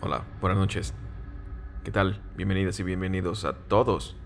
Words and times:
Hola, 0.00 0.22
buenas 0.40 0.56
noches. 0.58 0.94
¿Qué 1.82 1.90
tal? 1.90 2.22
Bienvenidas 2.36 2.78
y 2.78 2.84
bienvenidos 2.84 3.44
a 3.44 3.52
todos 3.54 4.16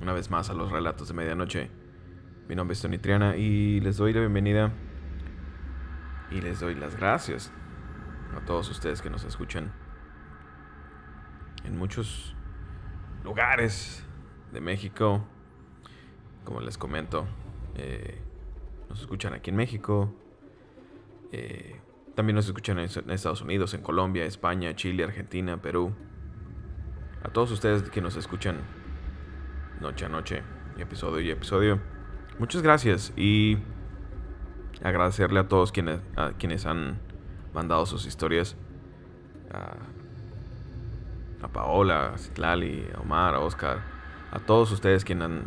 una 0.00 0.14
vez 0.14 0.30
más 0.30 0.48
a 0.48 0.54
los 0.54 0.72
relatos 0.72 1.08
de 1.08 1.12
medianoche. 1.12 1.70
Mi 2.48 2.54
nombre 2.54 2.72
es 2.72 2.80
Tony 2.80 2.96
Triana 2.96 3.36
y 3.36 3.78
les 3.80 3.98
doy 3.98 4.14
la 4.14 4.20
bienvenida 4.20 4.72
y 6.30 6.40
les 6.40 6.60
doy 6.60 6.74
las 6.76 6.96
gracias 6.96 7.52
a 8.34 8.40
todos 8.46 8.70
ustedes 8.70 9.02
que 9.02 9.10
nos 9.10 9.24
escuchan 9.24 9.70
en 11.64 11.76
muchos 11.76 12.34
lugares 13.22 14.06
de 14.50 14.62
México. 14.62 15.26
Como 16.44 16.62
les 16.62 16.78
comento, 16.78 17.26
eh, 17.74 18.18
nos 18.88 19.00
escuchan 19.00 19.34
aquí 19.34 19.50
en 19.50 19.56
México. 19.56 20.10
eh, 21.32 21.78
también 22.18 22.34
nos 22.34 22.46
escuchan 22.48 22.80
en 22.80 22.86
Estados 23.10 23.42
Unidos, 23.42 23.74
en 23.74 23.80
Colombia, 23.80 24.24
España, 24.24 24.74
Chile, 24.74 25.04
Argentina, 25.04 25.62
Perú. 25.62 25.94
A 27.22 27.28
todos 27.28 27.52
ustedes 27.52 27.88
que 27.90 28.00
nos 28.00 28.16
escuchan 28.16 28.56
noche 29.80 30.04
a 30.04 30.08
noche, 30.08 30.42
episodio 30.78 31.20
y 31.20 31.30
episodio. 31.30 31.78
Muchas 32.40 32.60
gracias 32.62 33.12
y 33.16 33.58
agradecerle 34.82 35.38
a 35.38 35.46
todos 35.46 35.70
quienes, 35.70 36.00
quienes 36.38 36.66
han 36.66 36.98
mandado 37.54 37.86
sus 37.86 38.04
historias. 38.04 38.56
A, 39.52 39.76
Paola, 41.46 42.14
a 42.14 42.18
Citlali, 42.18 42.84
a 42.96 43.00
Omar, 43.00 43.36
a 43.36 43.38
Oscar. 43.38 43.78
A 44.32 44.40
todos 44.40 44.72
ustedes 44.72 45.04
quien 45.04 45.22
han- 45.22 45.46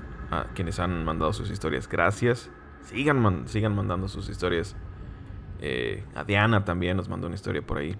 quienes 0.55 0.79
han 0.79 1.03
mandado 1.03 1.33
sus 1.33 1.51
historias. 1.51 1.89
Gracias. 1.89 2.49
Sigan, 2.83 3.45
sigan 3.49 3.75
mandando 3.75 4.07
sus 4.07 4.29
historias. 4.29 4.77
Eh, 5.61 6.03
a 6.15 6.23
Diana 6.23 6.65
también 6.65 6.97
nos 6.97 7.07
mandó 7.07 7.27
una 7.27 7.35
historia 7.35 7.61
por 7.61 7.77
ahí. 7.77 7.95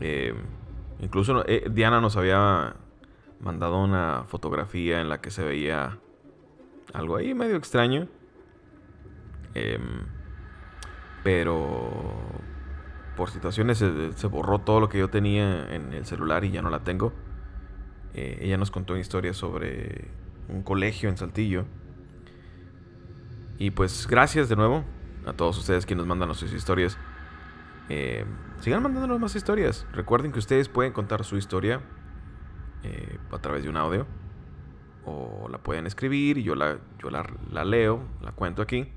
Eh, 0.00 0.34
incluso 1.00 1.44
eh, 1.46 1.68
Diana 1.70 2.00
nos 2.00 2.16
había 2.16 2.76
mandado 3.40 3.82
una 3.82 4.24
fotografía 4.28 5.00
en 5.00 5.08
la 5.08 5.20
que 5.20 5.30
se 5.30 5.44
veía 5.44 5.98
algo 6.94 7.16
ahí 7.16 7.34
medio 7.34 7.56
extraño. 7.56 8.08
Em, 9.54 10.06
pero 11.24 11.90
por 13.16 13.30
situaciones 13.30 13.78
se, 13.78 14.26
borró 14.28 14.60
todo 14.60 14.80
lo 14.80 14.88
que 14.88 14.98
yo 14.98 15.08
tenía 15.08 15.74
en 15.74 15.92
el 15.92 16.04
celular 16.06 16.44
y 16.44 16.50
ya 16.50 16.62
no 16.62 16.70
la 16.70 16.80
tengo. 16.80 17.12
Eh, 18.14 18.38
ella 18.42 18.56
nos 18.58 18.70
contó 18.70 18.92
una 18.92 19.00
historia 19.00 19.32
sobre 19.32 20.08
un 20.48 20.62
colegio 20.62 21.08
en 21.08 21.16
Saltillo. 21.16 21.64
Y 23.58 23.70
pues 23.70 24.06
gracias 24.06 24.48
de 24.48 24.56
nuevo 24.56 24.84
a 25.26 25.32
todos 25.32 25.58
ustedes 25.58 25.84
que 25.84 25.94
nos 25.94 26.06
mandan 26.06 26.32
sus 26.34 26.52
historias. 26.52 26.96
Eh, 27.88 28.24
sigan 28.60 28.82
mandándonos 28.82 29.20
más 29.20 29.34
historias. 29.36 29.86
Recuerden 29.92 30.32
que 30.32 30.38
ustedes 30.38 30.68
pueden 30.68 30.92
contar 30.92 31.24
su 31.24 31.36
historia 31.36 31.80
eh, 32.82 33.18
a 33.30 33.38
través 33.38 33.64
de 33.64 33.70
un 33.70 33.76
audio. 33.76 34.06
O 35.04 35.48
la 35.50 35.58
pueden 35.58 35.86
escribir 35.86 36.38
y 36.38 36.42
yo 36.42 36.54
la, 36.54 36.78
yo 36.98 37.10
la, 37.10 37.24
la 37.50 37.64
leo, 37.64 38.02
la 38.22 38.32
cuento 38.32 38.62
aquí. 38.62 38.88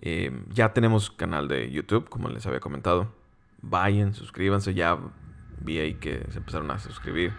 Eh, 0.00 0.44
ya 0.48 0.72
tenemos 0.72 1.10
canal 1.10 1.46
de 1.48 1.70
YouTube, 1.70 2.08
como 2.08 2.28
les 2.28 2.46
había 2.46 2.60
comentado. 2.60 3.12
Vayan, 3.60 4.14
suscríbanse. 4.14 4.74
Ya 4.74 4.98
vi 5.60 5.78
ahí 5.78 5.94
que 5.94 6.26
se 6.30 6.38
empezaron 6.38 6.70
a 6.70 6.78
suscribir. 6.78 7.32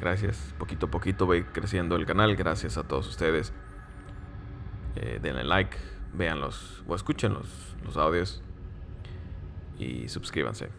Gracias. 0.00 0.54
Poquito 0.58 0.86
a 0.86 0.90
poquito 0.90 1.26
va 1.26 1.36
creciendo 1.52 1.96
el 1.96 2.06
canal. 2.06 2.36
Gracias 2.36 2.76
a 2.76 2.84
todos 2.84 3.06
ustedes. 3.08 3.52
Denle 4.94 5.44
like, 5.44 5.76
véanlos 6.12 6.82
o 6.86 6.94
escuchen 6.94 7.34
los, 7.34 7.96
audios. 7.96 8.42
Y 9.78 10.08
suscríbanse. 10.08 10.70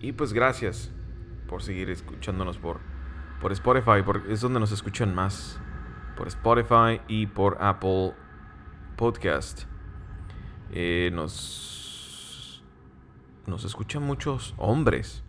Y 0.00 0.12
pues 0.12 0.32
gracias 0.32 0.92
por 1.48 1.62
seguir 1.62 1.90
escuchándonos 1.90 2.58
por, 2.58 2.80
por 3.40 3.52
Spotify. 3.52 4.02
Porque 4.04 4.32
es 4.32 4.40
donde 4.40 4.60
nos 4.60 4.72
escuchan 4.72 5.14
más. 5.14 5.58
Por 6.16 6.28
Spotify 6.28 7.00
y 7.08 7.26
por 7.26 7.58
Apple 7.60 8.14
Podcast. 8.96 9.64
Eh, 10.72 11.10
nos, 11.12 12.62
nos 13.46 13.64
escuchan 13.64 14.02
muchos 14.02 14.54
hombres. 14.56 15.25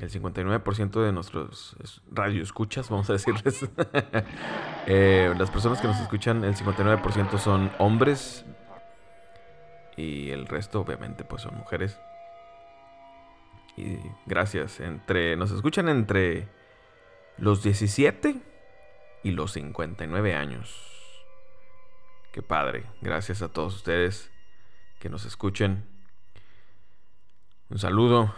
El 0.00 0.10
59% 0.10 1.02
de 1.02 1.12
nuestros 1.12 1.76
es- 1.82 2.00
radioescuchas, 2.10 2.88
vamos 2.90 3.08
a 3.10 3.14
decirles. 3.14 3.68
Eh, 4.86 5.32
las 5.38 5.50
personas 5.50 5.80
que 5.80 5.86
nos 5.88 5.98
escuchan, 5.98 6.44
el 6.44 6.54
59% 6.54 7.38
son 7.38 7.72
hombres. 7.78 8.44
Y 9.96 10.28
el 10.28 10.46
resto, 10.46 10.82
obviamente, 10.82 11.24
pues 11.24 11.40
son 11.40 11.56
mujeres. 11.56 11.98
Y 13.78 13.96
gracias. 14.26 14.80
Entre, 14.80 15.36
nos 15.36 15.50
escuchan 15.52 15.88
entre 15.88 16.48
los 17.38 17.62
17 17.62 18.42
y 19.22 19.30
los 19.30 19.52
59 19.52 20.34
años. 20.34 20.76
Qué 22.30 22.42
padre. 22.42 22.84
Gracias 23.00 23.40
a 23.40 23.48
todos 23.48 23.74
ustedes 23.76 24.30
que 24.98 25.08
nos 25.08 25.24
escuchen. 25.24 25.86
Un 27.70 27.78
saludo 27.78 28.34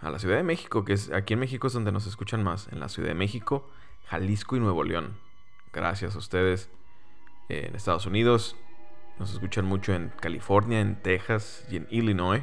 a 0.00 0.10
la 0.10 0.18
Ciudad 0.18 0.36
de 0.36 0.42
México, 0.42 0.84
que 0.84 0.92
es 0.92 1.10
aquí 1.12 1.34
en 1.34 1.40
México 1.40 1.66
es 1.66 1.72
donde 1.72 1.92
nos 1.92 2.06
escuchan 2.06 2.44
más. 2.44 2.68
En 2.68 2.80
la 2.80 2.88
Ciudad 2.88 3.08
de 3.08 3.14
México, 3.14 3.70
Jalisco 4.06 4.56
y 4.56 4.60
Nuevo 4.60 4.84
León. 4.84 5.18
Gracias 5.72 6.14
a 6.14 6.18
ustedes. 6.18 6.70
En 7.48 7.74
Estados 7.74 8.06
Unidos 8.06 8.56
nos 9.18 9.32
escuchan 9.32 9.64
mucho 9.64 9.94
en 9.94 10.10
California, 10.20 10.80
en 10.80 10.96
Texas 11.02 11.66
y 11.70 11.76
en 11.76 11.86
Illinois. 11.90 12.42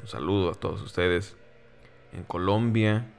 Un 0.00 0.06
saludo 0.08 0.50
a 0.50 0.54
todos 0.54 0.82
ustedes. 0.82 1.36
En 2.12 2.24
Colombia, 2.24 3.12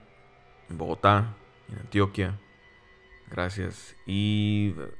en 0.69 0.77
Bogotá, 0.77 1.35
en 1.69 1.79
Antioquia. 1.79 2.39
Gracias. 3.29 3.95
Y 4.05 4.75
eh, 4.77 4.93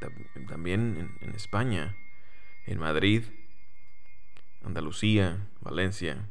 tam- 0.00 0.46
también 0.48 0.96
en, 1.20 1.28
en 1.28 1.34
España, 1.34 1.96
en 2.66 2.78
Madrid, 2.78 3.24
Andalucía, 4.64 5.48
Valencia. 5.60 6.28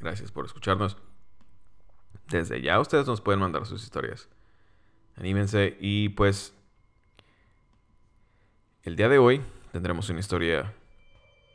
Gracias 0.00 0.30
por 0.30 0.44
escucharnos. 0.44 0.96
Desde 2.28 2.60
ya 2.60 2.78
ustedes 2.78 3.06
nos 3.06 3.20
pueden 3.20 3.40
mandar 3.40 3.66
sus 3.66 3.82
historias. 3.82 4.28
Anímense 5.16 5.76
y 5.80 6.10
pues 6.10 6.54
el 8.84 8.96
día 8.96 9.08
de 9.08 9.18
hoy 9.18 9.40
tendremos 9.72 10.08
una 10.10 10.20
historia 10.20 10.74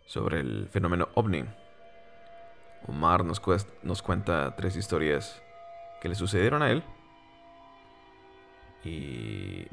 sobre 0.06 0.42
el 0.42 0.68
fenómeno 0.70 1.10
ovni. 1.16 1.46
Omar 2.88 3.24
nos, 3.24 3.42
nos 3.84 4.02
cuenta 4.02 4.56
tres 4.56 4.76
historias 4.76 5.42
que 6.02 6.10
le 6.10 6.16
sucedieron 6.16 6.62
a 6.62 6.72
él. 6.72 6.84
Y... 8.84 9.66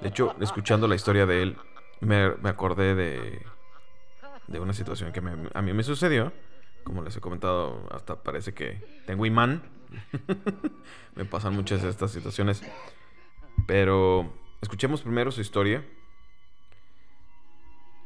De 0.00 0.08
hecho, 0.08 0.34
escuchando 0.40 0.88
la 0.88 0.94
historia 0.94 1.26
de 1.26 1.42
él, 1.42 1.58
me, 2.00 2.30
me 2.36 2.48
acordé 2.48 2.94
de, 2.94 3.42
de 4.50 4.60
una 4.60 4.72
situación 4.74 5.12
que 5.12 5.20
me- 5.22 5.48
a 5.54 5.62
mí 5.62 5.72
me 5.72 5.82
sucedió. 5.82 6.32
Como 6.84 7.02
les 7.02 7.16
he 7.16 7.20
comentado, 7.20 7.86
hasta 7.90 8.22
parece 8.22 8.52
que 8.52 9.02
tengo 9.06 9.24
imán. 9.26 9.62
me 11.14 11.24
pasan 11.24 11.54
muchas 11.54 11.82
de 11.82 11.88
estas 11.90 12.10
situaciones. 12.10 12.62
Pero 13.66 14.32
escuchemos 14.60 15.02
primero 15.02 15.30
su 15.30 15.40
historia. 15.40 15.84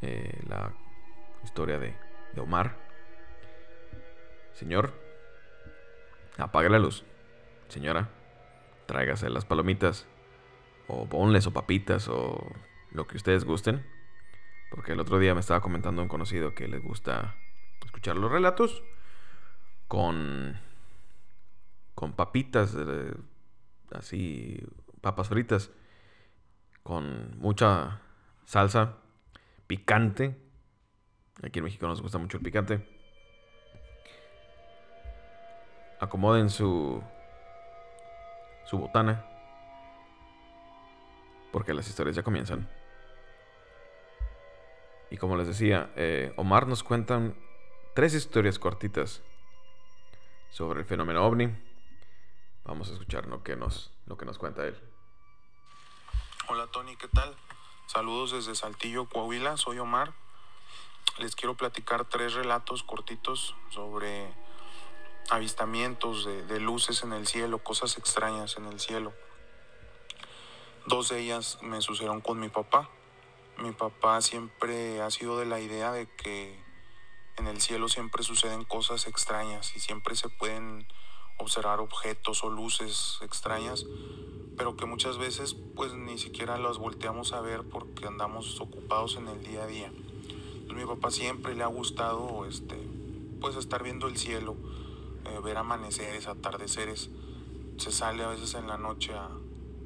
Eh, 0.03 0.41
la 0.49 0.73
historia 1.45 1.79
de, 1.79 1.95
de 2.35 2.41
Omar. 2.41 2.77
Señor, 4.53 4.93
apague 6.37 6.69
la 6.69 6.79
luz. 6.79 7.05
Señora, 7.69 8.11
tráigase 8.87 9.31
las 9.31 9.45
palomitas. 9.45 10.07
O 10.89 11.07
bonles 11.07 11.47
o 11.47 11.53
papitas 11.53 12.09
o 12.09 12.45
lo 12.91 13.07
que 13.07 13.17
ustedes 13.17 13.45
gusten. 13.45 13.87
Porque 14.75 14.93
el 14.93 15.01
otro 15.01 15.21
día 15.21 15.35
me 15.35 15.41
estaba 15.41 15.61
comentando 15.61 16.03
un 16.03 16.09
conocido 16.09 16.53
que 16.53 16.67
les 16.67 16.83
gusta 16.83 17.37
escuchar 17.85 18.17
los 18.17 18.31
relatos 18.31 18.83
con 19.87 20.59
con 21.95 22.15
papitas 22.15 22.75
eh, 22.77 23.15
así 23.93 24.61
papas 25.01 25.29
fritas 25.29 25.71
con 26.83 27.39
mucha 27.39 28.01
salsa 28.47 28.97
picante. 29.69 30.37
Aquí 31.45 31.61
en 31.61 31.67
México 31.67 31.87
nos 31.87 32.03
gusta 32.03 32.19
mucho 32.19 32.39
el 32.39 32.43
picante. 32.43 32.85
Acomoden 36.01 36.51
su 36.51 37.01
su 38.65 38.79
botana 38.79 39.25
porque 41.53 41.73
las 41.73 41.87
historias 41.87 42.17
ya 42.17 42.25
comienzan 42.25 42.69
y 45.15 45.17
como 45.17 45.37
les 45.37 45.47
decía 45.47 45.93
eh, 45.95 46.33
Omar 46.37 46.67
nos 46.67 46.83
cuentan 46.83 47.37
tres 47.95 48.15
historias 48.15 48.59
cortitas 48.59 49.23
sobre 50.51 50.81
el 50.81 50.87
fenómeno 50.87 51.25
ovni. 51.25 51.57
Vamos 52.65 52.91
a 52.91 52.95
escuchar 52.95 53.27
lo 53.27 53.45
que 53.45 53.55
nos, 53.55 53.93
lo 54.07 54.17
que 54.17 54.25
nos 54.25 54.39
cuenta 54.39 54.67
él. 54.67 54.77
Hola 56.49 56.67
Tony, 56.67 56.97
¿qué 56.97 57.07
tal? 57.07 57.33
Saludos 57.87 58.33
desde 58.33 58.57
Saltillo, 58.57 59.09
Coahuila, 59.09 59.57
soy 59.57 59.79
Omar. 59.79 60.15
les 61.19 61.37
quiero 61.37 61.55
platicar 61.55 62.07
tres 62.07 62.35
relatos 62.35 62.83
cortitos 62.83 63.55
sobre 63.71 64.27
avistamientos 65.31 66.25
de, 66.25 66.45
de 66.45 66.59
luces 66.59 67.05
en 67.05 67.13
el 67.13 67.29
cielo, 67.29 67.59
cosas 67.59 67.99
extrañas 67.99 68.57
en 68.57 68.67
el 68.67 68.81
cielo. 68.81 69.13
Dos 70.87 71.11
de 71.11 71.21
ellas 71.21 71.59
me 71.63 71.81
sucedieron 71.83 72.21
con 72.21 72.41
mi 72.41 72.49
papá. 72.49 72.91
Mi 73.59 73.71
papá 73.73 74.21
siempre 74.21 75.01
ha 75.01 75.11
sido 75.11 75.39
de 75.39 75.47
la 75.47 75.61
idea 75.61 75.93
de 75.93 76.07
que 76.07 76.59
en 77.37 77.47
el 77.47 77.61
cielo 77.61 77.89
siempre 77.89 78.23
suceden 78.23 78.65
cosas 78.65 79.07
extrañas 79.07 79.75
y 79.77 79.81
siempre 79.81 80.17
se 80.17 80.29
pueden 80.29 80.87
observar 81.39 81.81
objetos 81.81 82.45
o 82.45 82.51
luces 82.51 83.19
extrañas, 83.23 83.87
pero 84.57 84.77
que 84.77 84.87
muchas 84.87 85.19
veces 85.19 85.55
pues 85.75 85.93
ni 85.95 86.19
siquiera 86.19 86.59
las 86.59 86.79
volteamos 86.79 87.33
a 87.33 87.41
ver 87.41 87.63
porque 87.63 88.07
andamos 88.07 88.61
ocupados 88.61 89.17
en 89.17 89.29
el 89.29 89.43
día 89.45 89.65
a 89.65 89.67
día. 89.67 89.87
Entonces, 89.87 90.77
mi 90.77 90.85
papá 90.85 91.11
siempre 91.11 91.55
le 91.55 91.63
ha 91.63 91.69
gustado 91.69 92.47
este 92.47 92.77
pues 93.41 93.57
estar 93.57 93.83
viendo 93.83 94.09
el 94.09 94.17
cielo, 94.17 94.57
eh, 95.27 95.39
ver 95.45 95.59
amaneceres, 95.59 96.27
atardeceres. 96.27 97.11
Se 97.77 97.93
sale 97.93 98.25
a 98.25 98.29
veces 98.29 98.55
en 98.55 98.67
la 98.67 98.79
noche 98.79 99.13
a 99.15 99.29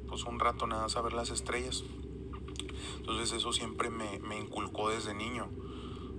pues 0.07 0.23
un 0.23 0.39
rato 0.39 0.65
nada 0.65 0.87
a 0.93 1.01
ver 1.01 1.13
las 1.13 1.29
estrellas. 1.29 1.83
Entonces 2.97 3.31
eso 3.31 3.53
siempre 3.53 3.89
me, 3.89 4.19
me 4.19 4.37
inculcó 4.37 4.89
desde 4.89 5.13
niño. 5.13 5.49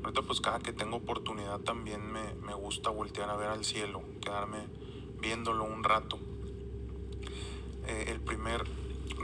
Ahorita 0.02 0.22
pues 0.22 0.40
cada 0.40 0.60
que 0.60 0.72
tengo 0.72 0.96
oportunidad 0.96 1.60
también 1.60 2.10
me, 2.10 2.34
me 2.34 2.54
gusta 2.54 2.90
voltear 2.90 3.28
a 3.30 3.36
ver 3.36 3.48
al 3.48 3.64
cielo, 3.64 4.02
quedarme 4.20 4.66
viéndolo 5.20 5.64
un 5.64 5.84
rato. 5.84 6.18
Eh, 7.86 8.06
el 8.08 8.20
primer 8.20 8.64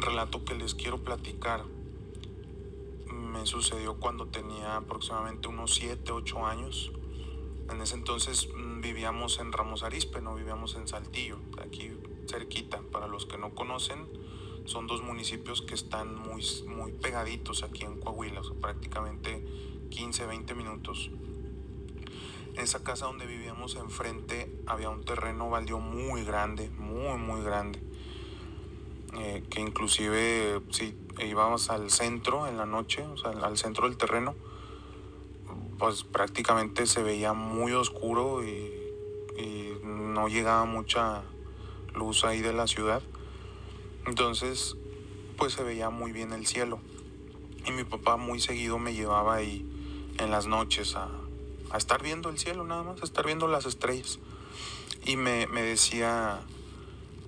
relato 0.00 0.44
que 0.44 0.54
les 0.54 0.74
quiero 0.74 0.98
platicar 0.98 1.64
me 3.12 3.46
sucedió 3.46 3.98
cuando 3.98 4.26
tenía 4.26 4.76
aproximadamente 4.76 5.48
unos 5.48 5.74
7, 5.74 6.12
8 6.12 6.46
años. 6.46 6.92
En 7.70 7.80
ese 7.80 7.94
entonces 7.94 8.48
mm, 8.54 8.80
vivíamos 8.80 9.38
en 9.38 9.52
Ramos 9.52 9.82
Arispe, 9.82 10.20
no 10.20 10.34
vivíamos 10.34 10.74
en 10.76 10.88
Saltillo, 10.88 11.38
aquí 11.62 11.92
cerquita. 12.28 12.80
Para 12.92 13.08
los 13.08 13.26
que 13.26 13.38
no 13.38 13.54
conocen, 13.54 14.06
son 14.66 14.86
dos 14.86 15.02
municipios 15.02 15.62
que 15.62 15.74
están 15.74 16.14
muy, 16.14 16.44
muy 16.66 16.92
pegaditos 16.92 17.62
aquí 17.62 17.84
en 17.84 18.00
Coahuila, 18.00 18.42
prácticamente 18.60 19.44
15, 19.90 20.26
20 20.26 20.54
minutos. 20.54 21.10
En 22.54 22.60
esa 22.60 22.82
casa 22.82 23.06
donde 23.06 23.26
vivíamos 23.26 23.76
enfrente 23.76 24.50
había 24.66 24.90
un 24.90 25.04
terreno 25.04 25.50
baldío 25.50 25.78
muy 25.78 26.24
grande, 26.24 26.70
muy, 26.70 27.18
muy 27.18 27.42
grande. 27.42 27.80
Eh, 29.18 29.44
que 29.48 29.60
inclusive 29.60 30.60
si 30.70 30.96
íbamos 31.20 31.70
al 31.70 31.90
centro 31.90 32.46
en 32.46 32.56
la 32.56 32.66
noche, 32.66 33.02
o 33.02 33.16
sea, 33.16 33.30
al 33.30 33.56
centro 33.56 33.88
del 33.88 33.96
terreno, 33.96 34.34
pues 35.78 36.04
prácticamente 36.04 36.86
se 36.86 37.02
veía 37.02 37.32
muy 37.32 37.72
oscuro 37.72 38.42
y 38.44 38.72
no 39.82 40.28
llegaba 40.28 40.64
mucha 40.64 41.22
luz 41.94 42.24
ahí 42.24 42.40
de 42.40 42.52
la 42.52 42.66
ciudad. 42.66 43.02
Entonces, 44.06 44.76
pues 45.36 45.52
se 45.52 45.62
veía 45.62 45.90
muy 45.90 46.12
bien 46.12 46.32
el 46.32 46.46
cielo. 46.46 46.80
Y 47.66 47.72
mi 47.72 47.84
papá 47.84 48.16
muy 48.16 48.40
seguido 48.40 48.78
me 48.78 48.94
llevaba 48.94 49.34
ahí 49.34 49.66
en 50.18 50.30
las 50.30 50.46
noches 50.46 50.94
a, 50.96 51.08
a 51.70 51.76
estar 51.76 52.02
viendo 52.02 52.28
el 52.30 52.38
cielo 52.38 52.64
nada 52.64 52.82
más, 52.84 53.02
a 53.02 53.04
estar 53.04 53.26
viendo 53.26 53.48
las 53.48 53.66
estrellas. 53.66 54.18
Y 55.04 55.16
me, 55.16 55.46
me 55.48 55.62
decía 55.62 56.40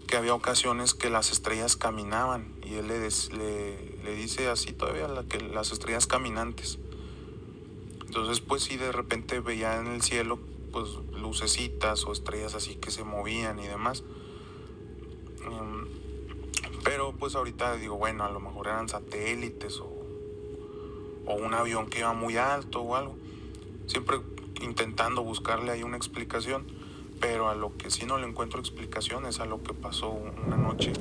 que 0.06 0.16
había 0.16 0.34
ocasiones 0.34 0.94
que 0.94 1.10
las 1.10 1.32
estrellas 1.32 1.76
caminaban 1.76 2.54
y 2.64 2.74
él 2.74 2.88
le, 2.88 2.98
des- 2.98 3.30
le, 3.32 3.98
le 4.02 4.14
dice 4.14 4.48
así 4.48 4.72
todavía 4.72 5.06
la, 5.06 5.24
que 5.24 5.38
las 5.40 5.70
estrellas 5.70 6.06
caminantes. 6.06 6.78
Entonces 8.06 8.40
pues 8.40 8.62
sí 8.62 8.76
de 8.78 8.90
repente 8.90 9.40
veía 9.40 9.76
en 9.78 9.86
el 9.88 10.00
cielo 10.00 10.38
pues 10.72 10.88
lucecitas 11.20 12.04
o 12.06 12.12
estrellas 12.12 12.54
así 12.54 12.76
que 12.76 12.90
se 12.90 13.04
movían 13.04 13.58
y 13.58 13.66
demás. 13.66 14.02
Em, 15.44 15.77
pero 16.84 17.12
pues 17.12 17.34
ahorita 17.34 17.74
digo, 17.76 17.96
bueno, 17.96 18.24
a 18.24 18.30
lo 18.30 18.40
mejor 18.40 18.66
eran 18.68 18.88
satélites 18.88 19.80
o, 19.80 19.90
o 21.26 21.34
un 21.34 21.54
avión 21.54 21.86
que 21.88 22.00
iba 22.00 22.12
muy 22.12 22.36
alto 22.36 22.82
o 22.82 22.96
algo. 22.96 23.16
Siempre 23.86 24.20
intentando 24.60 25.22
buscarle 25.22 25.72
ahí 25.72 25.82
una 25.82 25.96
explicación, 25.96 26.66
pero 27.20 27.48
a 27.48 27.54
lo 27.54 27.76
que 27.76 27.90
sí 27.90 28.06
no 28.06 28.18
le 28.18 28.26
encuentro 28.26 28.60
explicación 28.60 29.26
es 29.26 29.40
a 29.40 29.46
lo 29.46 29.62
que 29.62 29.74
pasó 29.74 30.10
una 30.10 30.56
noche. 30.56 30.92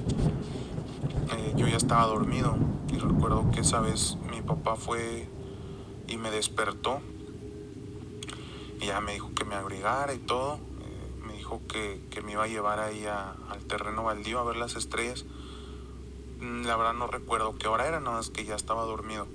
Eh, 1.38 1.54
yo 1.56 1.68
ya 1.68 1.78
estaba 1.78 2.06
dormido 2.06 2.56
y 2.92 2.98
recuerdo 2.98 3.52
que 3.52 3.62
esa 3.62 3.80
vez 3.82 4.18
mi 4.32 4.42
papá 4.42 4.76
fue 4.76 5.28
y 6.08 6.18
me 6.18 6.32
despertó 6.32 7.02
y 8.80 8.86
ya 8.88 9.02
me 9.02 9.14
dijo 9.14 9.34
que 9.36 9.44
me 9.44 9.56
abrigara 9.56 10.14
y 10.14 10.20
todo. 10.20 10.56
Eh, 10.56 11.26
me 11.26 11.34
dijo 11.34 11.62
que, 11.68 12.02
que 12.10 12.22
me 12.22 12.34
iba 12.34 12.44
a 12.44 12.48
llevar 12.48 12.80
ahí 12.80 13.06
a- 13.06 13.36
al 13.50 13.60
terreno 13.66 14.04
baldío 14.04 14.40
a 14.40 14.44
ver 14.44 14.56
las 14.56 14.76
estrellas. 14.76 15.26
Mm, 16.40 16.66
La 16.66 16.76
verdad 16.76 16.94
no 16.94 17.08
recuerdo 17.08 17.56
qué 17.58 17.68
hora 17.68 17.88
era, 17.88 18.00
nada 18.00 18.18
más 18.18 18.30
que 18.30 18.46
ya 18.46 18.56
estaba 18.56 18.84
dormido. 18.84 19.28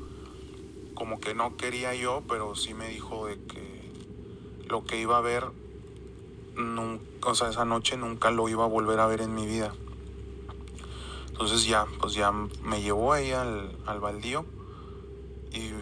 Como 0.94 1.20
que 1.20 1.34
no 1.34 1.56
quería 1.56 1.94
yo, 1.94 2.22
pero 2.28 2.54
sí 2.54 2.74
me 2.74 2.88
dijo 2.88 3.26
de 3.26 3.36
que 3.46 3.82
lo 4.68 4.84
que 4.84 5.00
iba 5.00 5.18
a 5.18 5.20
ver, 5.20 5.44
nunca, 6.54 7.30
o 7.30 7.34
sea, 7.34 7.48
esa 7.48 7.64
noche 7.64 7.96
nunca 7.96 8.30
lo 8.30 8.48
iba 8.48 8.64
a 8.64 8.68
volver 8.68 9.00
a 9.00 9.06
ver 9.06 9.20
en 9.20 9.34
mi 9.34 9.46
vida. 9.46 9.74
Entonces 11.28 11.66
ya, 11.66 11.86
pues 12.00 12.14
ya 12.14 12.30
me 12.30 12.82
llevó 12.82 13.12
ahí 13.12 13.32
al, 13.32 13.76
al 13.86 14.00
baldío 14.00 14.44
y 15.50 15.72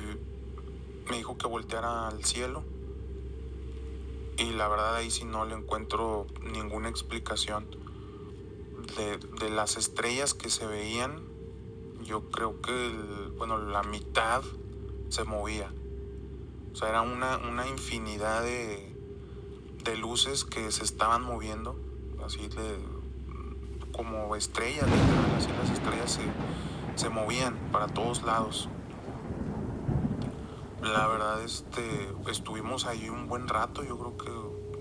me 1.11 1.17
dijo 1.19 1.37
que 1.37 1.47
volteara 1.47 2.09
al 2.09 2.25
cielo. 2.25 2.63
Y 4.39 4.53
la 4.53 4.69
verdad 4.69 4.97
ahí 4.97 5.11
sí 5.11 5.25
no 5.27 5.45
le 5.45 5.55
encuentro 5.55 6.27
ninguna 6.51 6.89
explicación. 6.89 7.67
De, 8.97 9.19
de 9.19 9.50
las 9.50 9.77
estrellas 9.77 10.35
que 10.35 10.50
se 10.50 10.67
veían, 10.67 11.23
yo 12.03 12.31
creo 12.31 12.61
que, 12.61 13.31
bueno, 13.37 13.59
la 13.59 13.82
mitad 13.82 14.43
se 15.09 15.25
movía. 15.25 15.73
O 16.73 16.77
sea, 16.77 16.88
era 16.88 17.03
una, 17.03 17.38
una 17.38 17.67
infinidad 17.67 18.43
de, 18.43 18.97
de 19.85 19.97
luces 19.97 20.44
que 20.44 20.71
se 20.71 20.85
estaban 20.85 21.23
moviendo, 21.23 21.77
así 22.25 22.49
de, 22.49 22.79
como 23.93 24.35
estrellas, 24.37 24.87
así 25.37 25.49
las 25.59 25.71
estrellas 25.71 26.12
se, 26.12 26.23
se 26.94 27.09
movían 27.09 27.56
para 27.73 27.87
todos 27.87 28.23
lados. 28.23 28.69
La 30.83 31.07
verdad, 31.07 31.43
este, 31.43 32.14
estuvimos 32.31 32.87
ahí 32.87 33.11
un 33.11 33.28
buen 33.28 33.49
rato, 33.49 33.83
yo 33.83 33.99
creo 33.99 34.16
que 34.16 34.31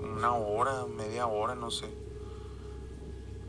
una 0.05 0.33
hora, 0.33 0.85
media 0.85 1.27
hora, 1.27 1.55
no 1.55 1.71
sé. 1.71 1.93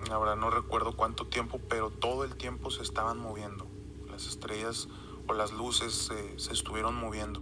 La 0.09 0.19
verdad 0.19 0.37
no 0.37 0.51
recuerdo 0.51 0.97
cuánto 0.97 1.27
tiempo, 1.27 1.61
pero 1.69 1.91
todo 1.91 2.25
el 2.25 2.35
tiempo 2.37 2.71
se 2.71 2.83
estaban 2.83 3.19
moviendo. 3.19 3.67
Las 4.09 4.27
estrellas 4.27 4.89
o 5.29 5.35
las 5.35 5.53
luces 5.53 6.11
se, 6.37 6.53
estuvieron 6.53 6.95
moviendo. 6.95 7.41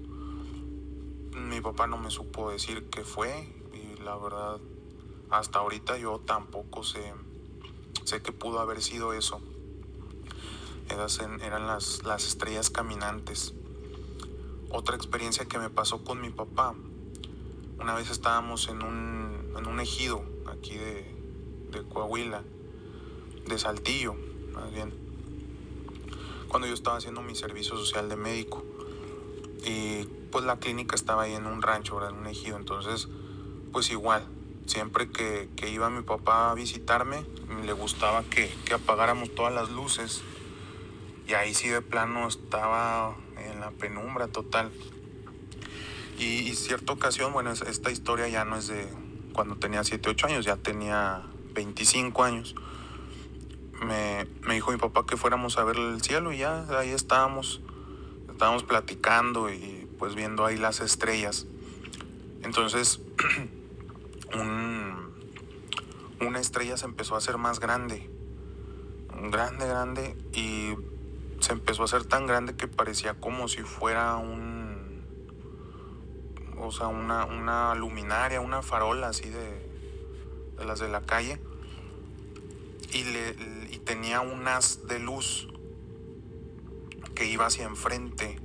Mi 1.34 1.60
papá 1.60 1.86
no 1.86 1.98
me 1.98 2.10
supo 2.10 2.50
decir 2.50 2.88
qué 2.90 3.04
fue 3.04 3.54
y 3.72 4.02
la 4.02 4.16
verdad 4.16 4.60
hasta 5.30 5.60
ahorita 5.60 5.98
yo 5.98 6.18
tampoco 6.20 6.82
sé, 6.82 7.14
sé 8.04 8.22
que 8.22 8.32
pudo 8.32 8.60
haber 8.60 8.82
sido 8.82 9.12
eso. 9.12 9.40
Eran 10.90 11.66
las, 11.66 12.02
las 12.04 12.26
estrellas 12.26 12.70
caminantes. 12.70 13.54
Otra 14.70 14.96
experiencia 14.96 15.46
que 15.46 15.58
me 15.58 15.70
pasó 15.70 16.02
con 16.02 16.20
mi 16.20 16.30
papá. 16.30 16.74
Una 17.78 17.94
vez 17.94 18.10
estábamos 18.10 18.68
en 18.68 18.82
un, 18.82 19.54
en 19.56 19.66
un 19.66 19.80
ejido 19.80 20.24
aquí 20.46 20.76
de, 20.76 21.17
de 21.70 21.82
Coahuila, 21.82 22.42
de 23.46 23.58
Saltillo, 23.58 24.14
más 24.54 24.72
bien, 24.72 24.92
cuando 26.48 26.66
yo 26.66 26.74
estaba 26.74 26.96
haciendo 26.96 27.22
mi 27.22 27.34
servicio 27.34 27.76
social 27.76 28.08
de 28.08 28.16
médico. 28.16 28.64
Y 29.64 30.04
pues 30.30 30.44
la 30.44 30.58
clínica 30.58 30.94
estaba 30.94 31.22
ahí 31.24 31.34
en 31.34 31.46
un 31.46 31.62
rancho, 31.62 31.96
¿verdad? 31.96 32.10
en 32.12 32.18
un 32.18 32.26
ejido. 32.26 32.56
Entonces, 32.56 33.08
pues 33.72 33.90
igual, 33.90 34.26
siempre 34.66 35.10
que, 35.10 35.48
que 35.56 35.68
iba 35.70 35.90
mi 35.90 36.02
papá 36.02 36.50
a 36.50 36.54
visitarme, 36.54 37.24
le 37.64 37.72
gustaba 37.72 38.22
que, 38.24 38.50
que 38.64 38.74
apagáramos 38.74 39.34
todas 39.34 39.52
las 39.52 39.70
luces. 39.70 40.22
Y 41.26 41.34
ahí 41.34 41.52
sí 41.54 41.68
de 41.68 41.82
plano 41.82 42.26
estaba 42.28 43.14
en 43.36 43.60
la 43.60 43.70
penumbra 43.72 44.28
total. 44.28 44.70
Y, 46.18 46.24
y 46.48 46.54
cierta 46.54 46.92
ocasión, 46.92 47.32
bueno, 47.32 47.52
es- 47.52 47.62
esta 47.62 47.90
historia 47.90 48.28
ya 48.28 48.44
no 48.44 48.56
es 48.56 48.68
de 48.68 48.88
cuando 49.34 49.56
tenía 49.56 49.84
7, 49.84 50.10
8 50.10 50.26
años, 50.26 50.44
ya 50.44 50.56
tenía 50.56 51.24
25 51.58 52.22
años. 52.22 52.54
Me, 53.84 54.26
me 54.46 54.54
dijo 54.54 54.70
mi 54.70 54.78
papá 54.78 55.04
que 55.06 55.16
fuéramos 55.16 55.58
a 55.58 55.64
ver 55.64 55.76
el 55.76 56.00
cielo 56.02 56.32
y 56.32 56.38
ya 56.38 56.66
ahí 56.78 56.90
estábamos. 56.90 57.60
Estábamos 58.30 58.62
platicando 58.62 59.50
y 59.50 59.88
pues 59.98 60.14
viendo 60.14 60.44
ahí 60.44 60.56
las 60.56 60.80
estrellas. 60.80 61.46
Entonces, 62.44 63.00
un- 64.34 65.08
una 66.20 66.38
estrella 66.40 66.76
se 66.76 66.86
empezó 66.86 67.16
a 67.16 67.18
hacer 67.18 67.38
más 67.38 67.58
grande. 67.58 68.08
Grande, 69.30 69.66
grande. 69.66 70.16
Y 70.32 70.74
se 71.40 71.52
empezó 71.52 71.82
a 71.82 71.86
hacer 71.86 72.04
tan 72.04 72.26
grande 72.26 72.54
que 72.54 72.68
parecía 72.68 73.14
como 73.14 73.48
si 73.48 73.62
fuera 73.62 74.16
un 74.16 74.86
o 76.60 76.72
sea, 76.72 76.88
una, 76.88 77.24
una 77.24 77.74
luminaria, 77.76 78.40
una 78.40 78.62
farola 78.62 79.08
así 79.08 79.28
de, 79.28 79.68
de 80.58 80.64
las 80.64 80.80
de 80.80 80.88
la 80.88 81.00
calle. 81.02 81.40
Y, 82.92 83.04
le, 83.04 83.36
y 83.70 83.78
tenía 83.78 84.20
un 84.20 84.46
haz 84.48 84.86
de 84.86 84.98
luz 84.98 85.48
que 87.14 87.26
iba 87.26 87.46
hacia 87.46 87.66
enfrente 87.66 88.40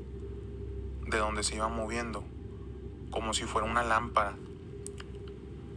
de 1.08 1.18
donde 1.18 1.44
se 1.44 1.56
iba 1.56 1.68
moviendo, 1.70 2.24
como 3.12 3.34
si 3.34 3.44
fuera 3.46 3.70
una 3.70 3.84
lámpara. 3.84 4.36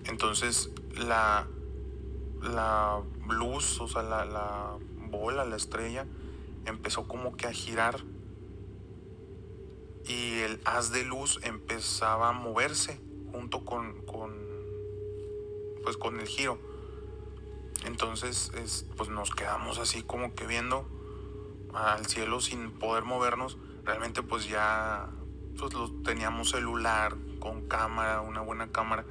Entonces 0.05 0.71
la, 0.97 1.47
la 2.43 3.03
luz, 3.29 3.81
o 3.81 3.89
sea, 3.89 4.03
la, 4.03 4.25
la 4.25 4.79
bola, 5.11 5.45
la 5.45 5.57
estrella, 5.57 6.07
empezó 6.65 7.07
como 7.07 7.37
que 7.37 7.47
a 7.47 7.53
girar 7.53 8.03
y 10.09 10.41
el 10.41 10.61
haz 10.65 10.93
de 10.93 11.05
luz 11.05 11.41
empezaba 11.43 12.29
a 12.29 12.33
moverse 12.33 13.01
junto 13.33 13.65
con, 13.65 14.03
con 14.07 14.35
pues 15.83 15.97
con 15.97 16.21
el 16.21 16.27
giro. 16.27 16.59
Entonces 17.87 18.53
pues 18.97 19.09
nos 19.09 19.31
quedamos 19.31 19.79
así 19.79 20.03
como 20.03 20.35
que 20.35 20.47
viendo 20.47 20.87
al 21.73 22.07
cielo 22.07 22.41
sin 22.41 22.73
poder 22.73 23.05
movernos. 23.05 23.57
Realmente 23.85 24.23
pues 24.23 24.49
ya 24.49 25.09
pues 25.59 25.73
teníamos 26.05 26.51
celular 26.51 27.17
con 27.39 27.67
cámara, 27.69 28.21
una 28.21 28.41
buena 28.41 28.73
cámara, 28.73 29.07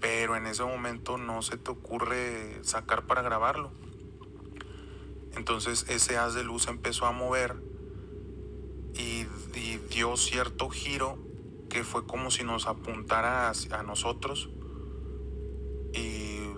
pero 0.00 0.36
en 0.36 0.46
ese 0.46 0.62
momento 0.62 1.18
no 1.18 1.42
se 1.42 1.58
te 1.58 1.70
ocurre 1.70 2.62
sacar 2.62 3.06
para 3.06 3.22
grabarlo. 3.22 3.72
Entonces 5.36 5.84
ese 5.88 6.16
haz 6.16 6.34
de 6.34 6.44
luz 6.44 6.68
empezó 6.68 7.06
a 7.06 7.12
mover 7.12 7.56
y, 8.94 9.26
dio 9.90 10.16
cierto 10.16 10.68
giro 10.68 11.18
que 11.68 11.82
fue 11.82 12.06
como 12.06 12.30
si 12.30 12.44
nos 12.44 12.66
apuntara 12.66 13.50
a, 13.50 13.82
nosotros 13.82 14.50
y 15.92 16.50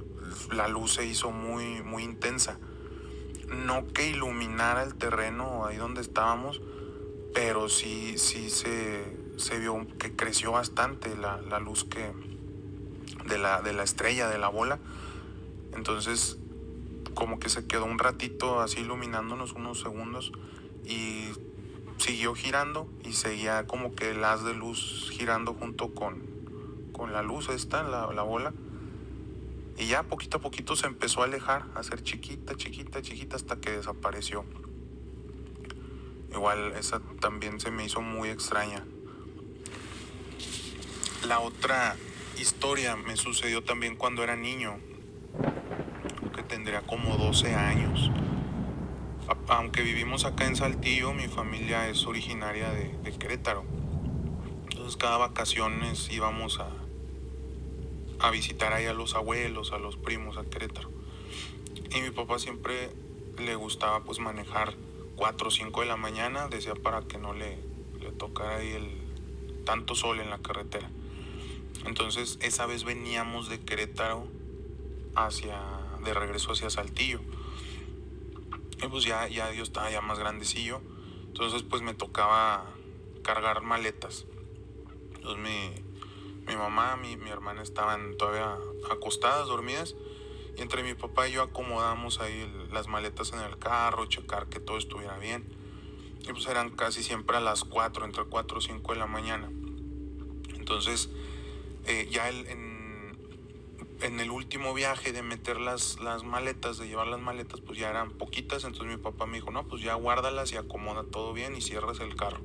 la 0.52 0.68
luz 0.68 0.94
se 0.94 1.06
hizo 1.06 1.30
muy, 1.30 1.82
muy 1.82 2.02
intensa. 2.02 2.58
No 3.48 3.86
que 3.88 4.08
iluminara 4.08 4.82
el 4.82 4.94
terreno 4.94 5.64
ahí 5.66 5.76
donde 5.76 6.00
estábamos, 6.00 6.60
pero 7.34 7.68
sí, 7.68 8.18
sí 8.18 8.50
se, 8.50 9.58
vio 9.58 9.86
que 9.98 10.14
creció 10.14 10.52
bastante 10.52 11.16
la, 11.16 11.38
luz 11.60 11.84
que 11.84 12.12
de 13.26 13.38
la, 13.38 13.62
de 13.62 13.72
la 13.72 13.82
estrella, 13.82 14.28
de 14.28 14.38
la 14.38 14.48
bola. 14.48 14.78
Entonces, 15.74 16.38
como 17.14 17.38
que 17.38 17.48
se 17.48 17.66
quedó 17.66 17.84
un 17.84 17.98
ratito 17.98 18.60
así 18.60 18.80
iluminándonos 18.80 19.52
unos 19.52 19.80
segundos 19.80 20.32
y 20.84 21.30
siguió 21.98 22.34
girando 22.34 22.88
y 23.04 23.12
seguía 23.12 23.66
como 23.66 23.94
que 23.94 24.10
el 24.10 24.24
haz 24.24 24.44
de 24.44 24.54
luz 24.54 25.10
girando 25.12 25.54
junto 25.54 25.94
con, 25.94 26.22
con 26.92 27.12
la 27.12 27.22
luz 27.22 27.48
esta, 27.48 27.82
la, 27.82 28.12
la 28.12 28.22
bola. 28.22 28.52
Y 29.78 29.86
ya 29.86 30.02
poquito 30.02 30.38
a 30.38 30.40
poquito 30.40 30.76
se 30.76 30.86
empezó 30.86 31.22
a 31.22 31.24
alejar, 31.24 31.66
a 31.74 31.82
ser 31.82 32.02
chiquita, 32.02 32.56
chiquita, 32.56 33.00
chiquita 33.00 33.36
hasta 33.36 33.60
que 33.60 33.70
desapareció. 33.70 34.44
Igual 36.32 36.72
esa 36.72 37.00
también 37.20 37.60
se 37.60 37.70
me 37.70 37.84
hizo 37.84 38.00
muy 38.00 38.28
extraña. 38.28 38.84
La 41.26 41.40
otra 41.40 41.96
historia 42.38 42.96
me 42.96 43.16
sucedió 43.16 43.62
también 43.62 43.96
cuando 43.96 44.22
era 44.22 44.36
niño, 44.36 44.78
que 46.34 46.42
tendría 46.42 46.82
como 46.82 47.16
12 47.16 47.54
años 47.54 48.10
aunque 49.48 49.82
vivimos 49.82 50.24
acá 50.24 50.46
en 50.46 50.56
Saltillo, 50.56 51.12
mi 51.12 51.28
familia 51.28 51.88
es 51.88 52.06
originaria 52.06 52.70
de, 52.70 53.12
Querétaro. 53.18 53.64
Entonces 54.70 54.96
cada 54.96 55.16
vacaciones 55.16 56.08
íbamos 56.10 56.60
a, 56.60 56.70
a 58.20 58.30
visitar 58.30 58.72
ahí 58.72 58.86
a 58.86 58.94
los 58.94 59.14
abuelos, 59.14 59.72
a 59.72 59.78
los 59.78 59.96
primos 59.96 60.36
a 60.36 60.44
Querétaro. 60.44 60.90
Y 61.94 62.00
mi 62.00 62.10
papá 62.10 62.38
siempre 62.38 62.90
le 63.38 63.54
gustaba 63.54 64.02
pues 64.04 64.18
manejar 64.18 64.74
4 65.16 65.48
o 65.48 65.50
5 65.50 65.80
de 65.80 65.86
la 65.86 65.96
mañana, 65.96 66.48
decía 66.48 66.74
para 66.74 67.02
que 67.02 67.18
no 67.18 67.32
le, 67.32 67.58
le 68.00 68.12
tocara 68.12 68.56
ahí 68.56 68.72
el 68.72 68.88
tanto 69.64 69.94
sol 69.94 70.20
en 70.20 70.30
la 70.30 70.38
carretera. 70.38 70.90
Entonces 71.84 72.38
esa 72.42 72.66
vez 72.66 72.84
veníamos 72.84 73.48
de 73.48 73.60
Querétaro 73.60 74.26
hacia, 75.14 75.60
de 76.04 76.14
regreso 76.14 76.52
hacia 76.52 76.70
Saltillo. 76.70 77.20
Y 78.82 78.86
pues 78.88 79.04
ya, 79.04 79.28
ya 79.28 79.50
Dios 79.50 79.68
estaba 79.68 79.90
ya 79.90 80.00
más 80.00 80.18
grandecillo. 80.18 80.80
Entonces 81.26 81.62
pues 81.62 81.82
me 81.82 81.94
tocaba 81.94 82.66
cargar 83.22 83.62
maletas. 83.62 84.26
Entonces 85.14 85.82
mi, 86.48 86.56
mamá, 86.56 86.96
mi, 86.96 87.16
mi 87.16 87.30
hermana 87.30 87.62
estaban 87.62 88.16
todavía 88.16 88.56
acostadas, 88.90 89.46
dormidas. 89.46 89.94
Y 90.56 90.62
entre 90.62 90.82
mi 90.82 90.94
papá 90.94 91.28
y 91.28 91.32
yo 91.32 91.42
acomodamos 91.42 92.20
ahí 92.20 92.50
las 92.72 92.88
maletas 92.88 93.32
en 93.32 93.40
el 93.40 93.58
carro, 93.58 94.06
checar 94.06 94.48
que 94.48 94.58
todo 94.58 94.76
estuviera 94.78 95.16
bien. 95.18 95.46
Y 96.22 96.32
pues 96.32 96.46
eran 96.48 96.70
casi 96.70 97.02
siempre 97.02 97.36
a 97.36 97.40
las 97.40 97.64
4, 97.64 98.04
entre 98.04 98.24
4 98.24 98.58
o 98.58 98.60
5 98.60 98.92
de 98.92 98.98
la 98.98 99.06
mañana. 99.06 99.48
Entonces, 100.54 101.10
eh, 101.86 102.08
ya 102.10 102.28
en, 102.28 102.68
en 104.00 104.20
el 104.20 104.30
último 104.30 104.74
viaje 104.74 105.12
de 105.12 105.22
meter 105.22 105.60
las, 105.60 106.00
las 106.00 106.22
maletas, 106.22 106.78
de 106.78 106.86
llevar 106.86 107.08
las 107.08 107.20
maletas, 107.20 107.60
pues 107.60 107.78
ya 107.78 107.90
eran 107.90 108.12
poquitas, 108.12 108.64
entonces 108.64 108.96
mi 108.96 109.02
papá 109.02 109.26
me 109.26 109.38
dijo, 109.38 109.50
no, 109.50 109.66
pues 109.66 109.82
ya 109.82 109.94
guárdalas 109.94 110.52
y 110.52 110.56
acomoda 110.56 111.04
todo 111.04 111.32
bien 111.32 111.56
y 111.56 111.60
cierras 111.60 112.00
el 112.00 112.14
carro. 112.14 112.40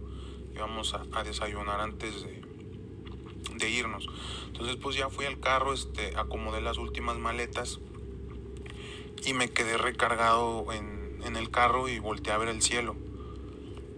Y 0.53 0.57
vamos 0.57 0.93
a, 0.93 1.23
desayunar 1.23 1.79
antes 1.79 2.23
de, 2.23 2.41
irnos. 3.69 4.07
Entonces 4.47 4.77
pues 4.77 4.95
ya 4.95 5.09
fui 5.09 5.25
al 5.25 5.39
carro, 5.39 5.73
este, 5.73 6.15
acomodé 6.15 6.61
las 6.61 6.77
últimas 6.77 7.17
maletas 7.17 7.79
y 9.25 9.33
me 9.33 9.49
quedé 9.49 9.77
recargado 9.77 10.71
en, 10.71 11.19
en 11.23 11.35
el 11.35 11.49
carro 11.49 11.89
y 11.89 11.99
volteé 11.99 12.33
a 12.33 12.37
ver 12.37 12.49
el 12.49 12.61
cielo. 12.61 12.95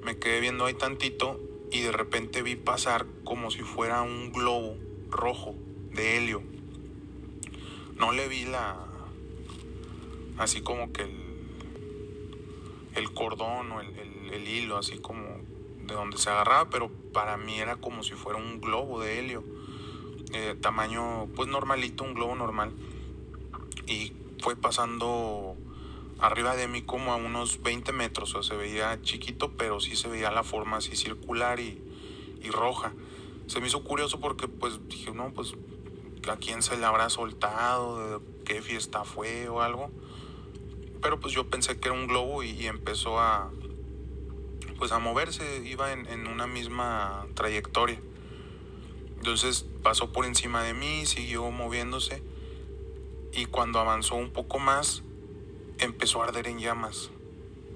Me 0.04 0.18
quedé 0.18 0.40
viendo 0.40 0.66
ahí 0.66 0.74
tantito 0.74 1.40
y 1.72 1.82
de 1.82 1.92
repente 1.92 2.42
vi 2.42 2.56
pasar 2.56 3.06
como 3.24 3.52
si 3.52 3.62
fuera 3.62 4.02
un 4.02 4.32
globo 4.32 4.78
rojo 5.10 5.56
de 5.92 6.18
helio 6.18 6.44
no 7.98 8.12
le 8.12 8.28
vi 8.28 8.46
la. 8.46 8.78
Así 10.38 10.62
como 10.62 10.92
que 10.92 11.04
el. 11.04 11.26
El 12.96 13.12
cordón 13.12 13.72
o 13.74 13.82
el, 13.82 14.48
hilo, 14.48 14.78
así 14.78 15.00
como 15.00 15.35
de 15.86 15.94
donde 15.94 16.18
se 16.18 16.30
agarraba, 16.30 16.70
pero 16.70 16.90
para 17.14 17.38
mí 17.38 17.60
era 17.60 17.78
como 17.78 18.04
si 18.04 18.14
fuera 18.14 18.40
un 18.40 18.60
globo 18.60 19.02
de 19.02 19.20
helio. 19.20 19.44
Eh, 20.34 20.56
tamaño, 20.60 21.28
pues 21.36 21.48
normalito, 21.48 22.04
un 22.04 22.14
globo 22.14 22.36
normal. 22.36 22.74
Y 23.88 24.14
fue 24.42 24.56
pasando 24.56 25.56
arriba 26.20 26.56
de 26.56 26.68
mí 26.68 26.82
como 26.82 27.14
a 27.14 27.16
unos 27.16 27.62
20 27.62 27.92
metros, 27.92 28.36
o 28.36 28.44
sea, 28.44 28.56
se 28.56 28.62
veía 28.62 29.02
chiquito, 29.02 29.52
pero 29.58 29.80
sí 29.80 29.96
se 29.96 30.08
veía 30.08 30.32
la 30.32 30.44
forma 30.44 30.78
así 30.78 30.96
circular 30.96 31.60
y, 31.60 31.82
y 32.42 32.50
roja. 32.50 32.94
Se 33.48 33.60
me 33.60 33.68
hizo 33.68 33.84
curioso 33.84 34.20
porque 34.20 34.48
pues 34.48 34.80
dije, 34.88 35.12
no, 35.12 35.32
pues 35.34 35.56
a 36.30 36.38
quién 36.38 36.62
se 36.62 36.78
le 36.78 36.86
habrá 36.86 37.10
soltado, 37.10 38.20
de 38.20 38.26
qué 38.46 38.62
fiesta 38.62 39.04
fue 39.04 39.48
o 39.50 39.62
algo. 39.62 39.92
Pero 41.02 41.20
pues 41.20 41.34
yo 41.34 41.50
pensé 41.50 41.80
que 41.80 41.90
era 41.90 41.98
un 41.98 42.08
globo 42.08 42.44
y, 42.44 42.66
empezó 42.68 43.20
a 43.20 43.52
pues 44.78 44.92
a 44.92 45.00
moverse, 45.00 45.64
iba 45.66 45.92
en, 45.94 46.06
en, 46.08 46.28
una 46.28 46.48
misma 46.48 47.28
trayectoria. 47.34 48.00
Entonces 49.18 49.66
pasó 49.84 50.12
por 50.12 50.26
encima 50.26 50.64
de 50.64 50.74
mí, 50.74 51.06
siguió 51.06 51.50
moviéndose 51.52 52.22
y 53.34 53.46
cuando 53.46 53.80
avanzó 53.80 54.16
un 54.16 54.32
poco 54.32 54.60
más 54.60 55.04
empezó 55.80 56.22
a 56.22 56.26
arder 56.26 56.48
en 56.48 56.60
llamas. 56.60 57.10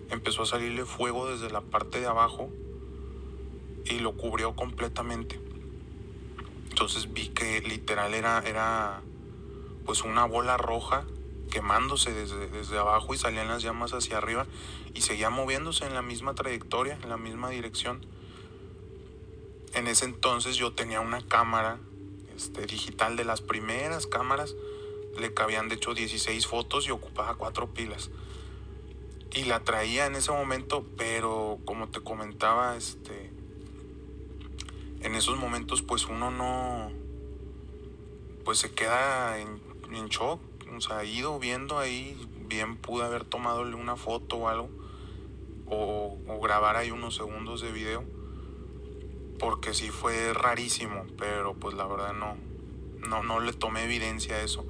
Empezó 0.10 0.44
a 0.44 0.46
salirle 0.46 0.86
fuego 0.86 1.29
desde 1.29 1.50
la 1.50 1.62
parte 1.62 2.00
de 2.00 2.08
abajo 2.08 2.50
y 3.86 4.00
lo 4.00 4.13
cubrió 4.13 4.56
completamente. 4.56 5.39
Entonces 6.70 7.12
vi 7.13 7.29
que 7.29 7.62
literal 7.62 8.13
era, 8.13 8.39
era 8.46 9.01
pues 9.86 10.03
una 10.03 10.25
bola 10.25 10.58
roja 10.58 11.06
quemándose 11.50 12.13
desde, 12.13 12.48
desde 12.48 12.77
abajo 12.77 13.13
y 13.13 13.18
salían 13.18 13.48
las 13.48 13.62
llamas 13.62 13.94
hacia 13.94 14.18
arriba 14.18 14.46
y 14.94 15.01
seguía 15.01 15.29
moviéndose 15.29 15.86
en 15.86 15.94
la 15.94 16.01
misma 16.01 16.36
trayectoria, 16.36 16.98
en 17.01 17.10
la 17.10 17.18
misma 17.18 17.50
dirección. 17.50 18.06
En 19.74 19.88
ese 19.88 20.06
entonces 20.06 20.56
yo 20.56 20.74
tenía 20.74 21.00
una 21.00 21.22
cámara 21.22 21.79
este, 22.36 22.65
digital 22.65 23.18
de 23.18 23.25
las 23.25 23.41
primeras 23.41 24.08
cámaras, 24.08 24.56
le 25.20 25.34
cabían 25.34 25.68
de 25.68 25.75
hecho 25.75 25.94
16 25.94 26.48
fotos 26.48 26.88
y 26.88 26.91
ocupaba 26.91 27.36
cuatro 27.36 27.74
pilas. 27.74 28.10
Y 29.34 29.44
la 29.44 29.60
traía 29.63 30.06
en 30.06 30.15
ese 30.15 30.32
momento, 30.32 30.86
pero 30.98 31.60
como 31.65 31.89
te 31.89 32.00
comentaba, 32.00 32.77
este, 32.77 33.29
en 35.01 35.15
esos 35.15 35.38
momentos 35.38 35.82
pues 35.82 36.06
uno 36.06 36.32
no, 36.32 36.91
pues 38.46 38.60
se 38.60 38.72
queda 38.72 39.38
en, 39.38 39.60
shock, 40.08 40.39
o 40.76 40.82
sea, 40.82 41.04
ido 41.04 41.40
viendo 41.40 41.78
ahí, 41.78 42.18
bien 42.48 42.78
pude 42.78 43.06
haber 43.06 43.26
tomado 43.26 43.62
una 43.62 43.96
foto 43.96 44.38
o 44.38 44.50
algo, 44.50 44.70
o, 45.68 46.18
grabar 46.42 46.76
ahí 46.76 46.92
unos 46.92 47.16
segundos 47.16 47.62
de 47.62 47.72
video, 47.72 48.04
porque 49.38 49.74
sí 49.74 49.90
fue 49.90 50.34
rarísimo, 50.34 51.06
pero 51.18 51.54
pues 51.54 51.76
la 51.76 51.86
verdad 51.86 52.14
no, 52.14 52.38
no, 53.08 53.24
no 53.24 53.40
le 53.40 53.54
tomé 53.54 53.84
evidencia 53.84 54.36
a 54.36 54.42
eso. 54.42 54.66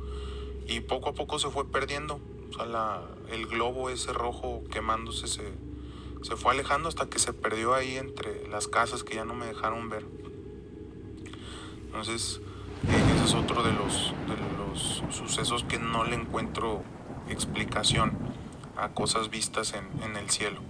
Y 0.67 0.81
poco 0.81 1.09
a 1.09 1.13
poco 1.13 1.39
se 1.39 1.49
fue 1.49 1.65
perdiendo. 1.65 2.19
O 2.49 2.53
sea, 2.53 2.65
la, 2.65 3.01
el 3.31 3.47
globo 3.47 3.89
ese 3.89 4.13
rojo 4.13 4.63
quemándose 4.71 5.27
se, 5.27 5.53
se 6.21 6.35
fue 6.35 6.53
alejando 6.53 6.89
hasta 6.89 7.09
que 7.09 7.19
se 7.19 7.33
perdió 7.33 7.73
ahí 7.73 7.95
entre 7.95 8.47
las 8.49 8.67
casas 8.67 9.03
que 9.03 9.15
ya 9.15 9.25
no 9.25 9.33
me 9.33 9.45
dejaron 9.45 9.89
ver. 9.89 10.05
Entonces, 11.85 12.41
ese 12.87 13.25
es 13.25 13.33
otro 13.33 13.63
de 13.63 13.73
los, 13.73 14.13
de 14.27 14.35
los 14.57 15.03
sucesos 15.15 15.63
que 15.63 15.79
no 15.79 16.03
le 16.03 16.15
encuentro 16.15 16.83
explicación 17.29 18.17
a 18.77 18.89
cosas 18.89 19.29
vistas 19.29 19.73
en, 19.73 19.87
en 20.03 20.15
el 20.15 20.29
cielo. 20.29 20.61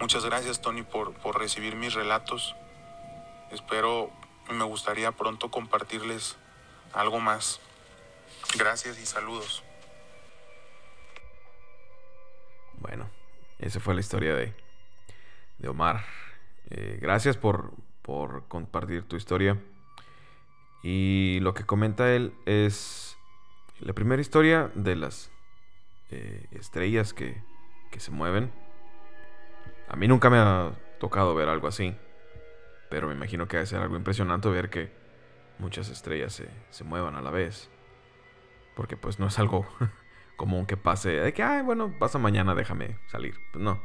Muchas 0.00 0.24
gracias 0.24 0.60
Tony 0.60 0.82
por, 0.82 1.14
por 1.14 1.38
recibir 1.38 1.74
mis 1.76 1.94
relatos. 1.94 2.54
Espero 3.50 4.10
y 4.50 4.52
me 4.52 4.64
gustaría 4.64 5.12
pronto 5.12 5.50
compartirles 5.50 6.36
algo 6.92 7.20
más. 7.20 7.60
Gracias 8.58 8.98
y 8.98 9.06
saludos. 9.06 9.62
Bueno, 12.78 13.08
esa 13.58 13.80
fue 13.80 13.94
la 13.94 14.00
historia 14.00 14.34
de, 14.34 14.54
de 15.58 15.68
Omar. 15.68 16.04
Eh, 16.70 16.98
gracias 17.00 17.36
por, 17.36 17.72
por 18.02 18.46
compartir 18.48 19.08
tu 19.08 19.16
historia. 19.16 19.58
Y 20.88 21.40
lo 21.40 21.52
que 21.52 21.64
comenta 21.64 22.14
él 22.14 22.32
es 22.46 23.18
la 23.80 23.92
primera 23.92 24.22
historia 24.22 24.70
de 24.76 24.94
las 24.94 25.32
eh, 26.12 26.46
estrellas 26.52 27.12
que, 27.12 27.42
que 27.90 27.98
se 27.98 28.12
mueven. 28.12 28.52
A 29.88 29.96
mí 29.96 30.06
nunca 30.06 30.30
me 30.30 30.36
ha 30.36 30.78
tocado 31.00 31.34
ver 31.34 31.48
algo 31.48 31.66
así. 31.66 31.96
Pero 32.88 33.08
me 33.08 33.14
imagino 33.14 33.48
que 33.48 33.56
debe 33.56 33.66
ser 33.66 33.80
algo 33.80 33.96
impresionante 33.96 34.48
ver 34.48 34.70
que 34.70 34.92
muchas 35.58 35.88
estrellas 35.88 36.34
se, 36.34 36.48
se 36.70 36.84
muevan 36.84 37.16
a 37.16 37.20
la 37.20 37.32
vez. 37.32 37.68
Porque 38.76 38.96
pues 38.96 39.18
no 39.18 39.26
es 39.26 39.40
algo 39.40 39.66
común 40.36 40.66
que 40.66 40.76
pase. 40.76 41.10
De 41.10 41.32
que, 41.32 41.42
ay, 41.42 41.64
bueno, 41.64 41.92
pasa 41.98 42.20
mañana, 42.20 42.54
déjame 42.54 42.96
salir. 43.08 43.34
Pues 43.52 43.64
no. 43.64 43.82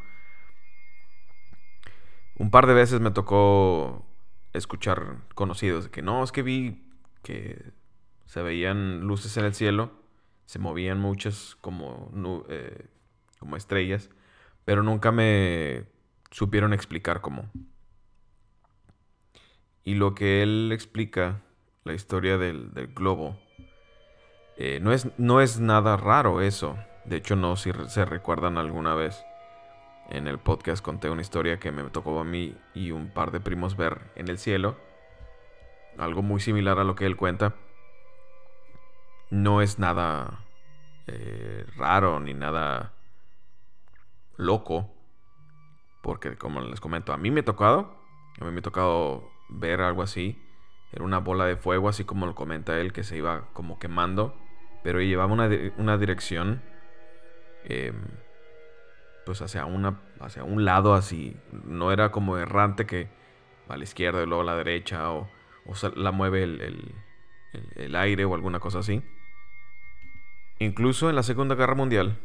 Un 2.36 2.52
par 2.52 2.68
de 2.68 2.76
veces 2.76 3.00
me 3.00 3.10
tocó 3.10 4.06
escuchar 4.54 5.18
conocidos 5.34 5.86
de 5.86 5.90
que 5.90 6.04
no, 6.04 6.24
es 6.24 6.32
que 6.32 6.44
vi 6.44 6.91
que 7.22 7.72
se 8.26 8.42
veían 8.42 9.02
luces 9.02 9.36
en 9.38 9.46
el 9.46 9.54
cielo, 9.54 9.92
se 10.46 10.60
movían 10.60 11.00
muchas 11.00 11.56
como, 11.62 12.12
eh, 12.50 12.88
como 13.40 13.58
estrellas, 13.58 14.10
pero 14.66 14.84
nunca 14.84 15.12
me 15.12 15.86
supieron 16.30 16.74
explicar 16.74 17.22
cómo. 17.22 17.50
Y 19.84 19.96
lo 19.96 20.14
que 20.14 20.44
él 20.44 20.72
explica, 20.72 21.42
la 21.84 21.94
historia 21.94 22.38
del, 22.38 22.70
globo, 22.94 23.38
eh, 24.58 24.80
no, 24.82 24.94
es, 24.94 25.08
no 25.18 25.42
es 25.42 25.60
nada 25.60 25.98
raro 25.98 26.42
eso. 26.42 26.78
De 27.06 27.18
hecho, 27.18 27.36
no, 27.36 27.56
si 27.56 27.72
se 27.88 28.06
recuerdan 28.06 28.58
alguna 28.58 28.94
vez, 28.94 29.24
en 30.10 30.28
el 30.28 30.38
podcast 30.38 30.84
conté 30.84 31.10
una 31.10 31.22
historia 31.22 31.60
que 31.60 31.72
me 31.72 31.84
tocó 31.86 32.20
a 32.20 32.24
mí 32.24 32.56
y 32.76 32.92
un 32.92 33.10
par 33.10 33.32
de 33.32 33.40
primos 33.40 33.76
ver 33.76 34.12
en 34.16 34.28
el 34.28 34.38
cielo. 34.38 34.78
Algo 35.98 36.22
muy 36.22 36.40
similar 36.40 36.80
a 36.80 36.84
lo 36.84 36.96
que 36.96 37.06
él 37.06 37.16
cuenta. 37.16 37.56
No 39.30 39.62
es 39.62 39.80
nada 39.80 40.46
eh, 41.08 41.66
raro 41.76 42.20
ni 42.20 42.34
nada 42.34 42.94
loco. 44.38 44.90
Porque 46.02 46.36
como 46.38 46.62
les 46.62 46.80
comento, 46.80 47.14
a 47.14 47.18
mí 47.18 47.32
me 47.32 47.42
ha 47.42 47.46
tocado. 47.46 47.96
A 48.40 48.46
mí 48.46 48.52
me 48.52 48.60
ha 48.60 48.64
tocado 48.64 49.30
ver 49.50 49.82
algo 49.82 50.02
así. 50.02 50.42
Era 50.92 51.06
una 51.06 51.20
bola 51.20 51.46
de 51.46 51.56
fuego, 51.56 51.88
así 51.88 52.04
como 52.04 52.26
lo 52.26 52.36
comenta 52.36 52.80
él, 52.80 52.92
que 52.92 53.04
se 53.04 53.18
iba 53.18 53.48
como 53.54 53.80
quemando. 53.80 54.36
Pero 54.84 55.00
llevaba 55.00 55.32
una, 55.32 55.50
una 55.78 55.98
dirección. 55.98 56.62
Em, 57.64 57.96
pues 59.26 59.42
hacia, 59.42 59.66
una, 59.66 60.00
hacia 60.20 60.44
un 60.44 60.66
lado 60.66 60.94
así. 60.94 61.38
No 61.52 61.92
era 61.92 62.12
como 62.12 62.38
errante 62.38 62.86
que 62.86 63.10
a 63.70 63.78
la 63.78 63.84
izquierda 63.84 64.24
y 64.24 64.26
luego 64.26 64.42
a 64.42 64.46
la 64.46 64.56
derecha. 64.56 65.04
O 65.66 65.74
la 65.96 66.12
mueve 66.12 66.44
el, 66.44 66.96
el, 67.76 67.96
aire 67.96 68.26
o 68.26 68.36
alguna 68.36 68.60
cosa 68.60 68.80
así. 68.80 69.04
Incluso 70.60 71.10
en 71.10 71.16
la 71.16 71.24
Segunda 71.24 71.56
Guerra 71.56 71.76
Mundial 71.76 72.20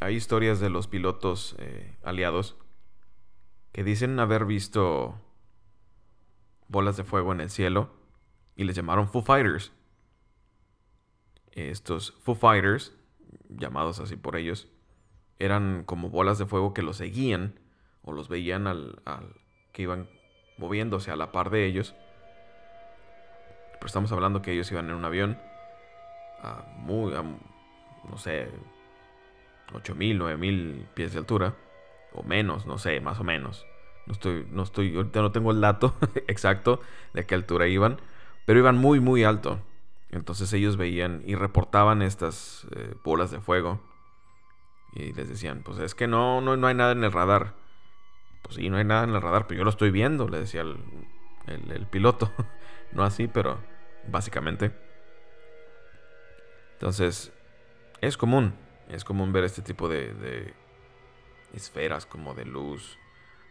hay 0.00 0.14
historias 0.14 0.60
de 0.60 0.70
los 0.70 0.86
pilotos 0.86 1.56
eh, 1.58 1.96
aliados 2.02 2.56
que 3.72 3.84
dicen 3.84 4.18
haber 4.20 4.44
visto 4.44 5.20
bolas 6.68 6.96
de 6.96 7.04
fuego 7.04 7.32
en 7.32 7.40
el 7.40 7.50
cielo 7.50 7.90
y 8.54 8.64
les 8.64 8.76
llamaron 8.76 9.08
Foo 9.08 9.22
Fighters. 9.22 9.72
Estos 11.52 12.12
Foo 12.22 12.34
Fighters, 12.34 12.94
llamados 13.48 13.98
así 13.98 14.16
por 14.16 14.36
ellos, 14.36 14.68
eran 15.38 15.84
como 15.84 16.10
bolas 16.10 16.38
de 16.38 16.46
fuego 16.46 16.74
que 16.74 16.82
los 16.82 16.96
seguían 16.96 17.58
o 18.02 18.12
los 18.12 18.28
veían 18.28 18.66
al, 18.66 19.02
que 19.72 19.82
iban 19.82 20.08
moviéndose 20.56 21.10
a 21.10 21.16
la 21.16 21.32
par 21.32 21.50
de 21.50 21.66
ellos. 21.66 21.94
Pero 23.78 23.86
estamos 23.86 24.12
hablando 24.12 24.42
que 24.42 24.52
ellos 24.52 24.70
iban 24.72 24.88
en 24.88 24.96
un 24.96 25.04
avión 25.04 25.38
a 26.42 26.64
muy, 26.76 27.12
no 27.12 28.16
sé, 28.18 28.48
8000, 29.72 30.18
9000 30.18 30.88
pies 30.94 31.12
de 31.12 31.18
altura 31.18 31.54
o 32.12 32.22
menos, 32.22 32.66
no 32.66 32.78
sé, 32.78 33.00
más 33.00 33.20
o 33.20 33.24
menos. 33.24 33.66
No 34.06 34.12
estoy, 34.12 34.46
no 34.50 34.62
estoy, 34.62 34.96
ahorita 34.96 35.20
no 35.20 35.32
tengo 35.32 35.50
el 35.50 35.60
dato 35.60 35.94
exacto 36.28 36.80
de 37.12 37.26
qué 37.26 37.34
altura 37.34 37.68
iban, 37.68 38.00
pero 38.46 38.58
iban 38.58 38.76
muy, 38.78 39.00
muy 39.00 39.24
alto. 39.24 39.60
Entonces 40.10 40.52
ellos 40.52 40.76
veían 40.76 41.22
y 41.26 41.34
reportaban 41.34 42.02
estas 42.02 42.66
eh, 42.74 42.94
bolas 43.04 43.30
de 43.30 43.40
fuego. 43.40 43.80
Y 44.94 45.12
les 45.12 45.28
decían, 45.28 45.62
pues 45.62 45.78
es 45.78 45.94
que 45.94 46.06
no, 46.06 46.40
no, 46.40 46.56
no 46.56 46.66
hay 46.66 46.74
nada 46.74 46.92
en 46.92 47.04
el 47.04 47.12
radar. 47.12 47.54
Pues 48.42 48.56
sí, 48.56 48.70
no 48.70 48.78
hay 48.78 48.84
nada 48.84 49.04
en 49.04 49.10
el 49.10 49.20
radar, 49.20 49.46
pero 49.46 49.58
yo 49.58 49.64
lo 49.64 49.70
estoy 49.70 49.90
viendo, 49.90 50.28
le 50.28 50.40
decía 50.40 50.62
el, 50.62 51.86
piloto. 51.90 52.32
no 52.92 53.02
así, 53.04 53.28
pero 53.28 53.58
básicamente. 54.08 54.72
Entonces, 56.74 57.32
es 58.00 58.16
común, 58.16 58.54
es 58.88 59.04
común 59.04 59.32
ver 59.32 59.44
este 59.44 59.62
tipo 59.62 59.88
de, 59.88 60.14
de 60.14 60.54
esferas 61.52 62.06
como 62.06 62.34
de 62.34 62.44
luz 62.44 62.98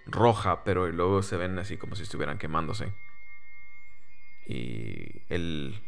roja, 0.05 0.63
pero 0.63 0.87
luego 0.87 1.21
se 1.21 1.37
ven 1.37 1.59
así 1.59 1.77
como 1.77 1.95
si 1.95 2.03
estuvieran 2.03 2.37
quemándose. 2.37 2.93
Y 4.47 5.23
el... 5.29 5.81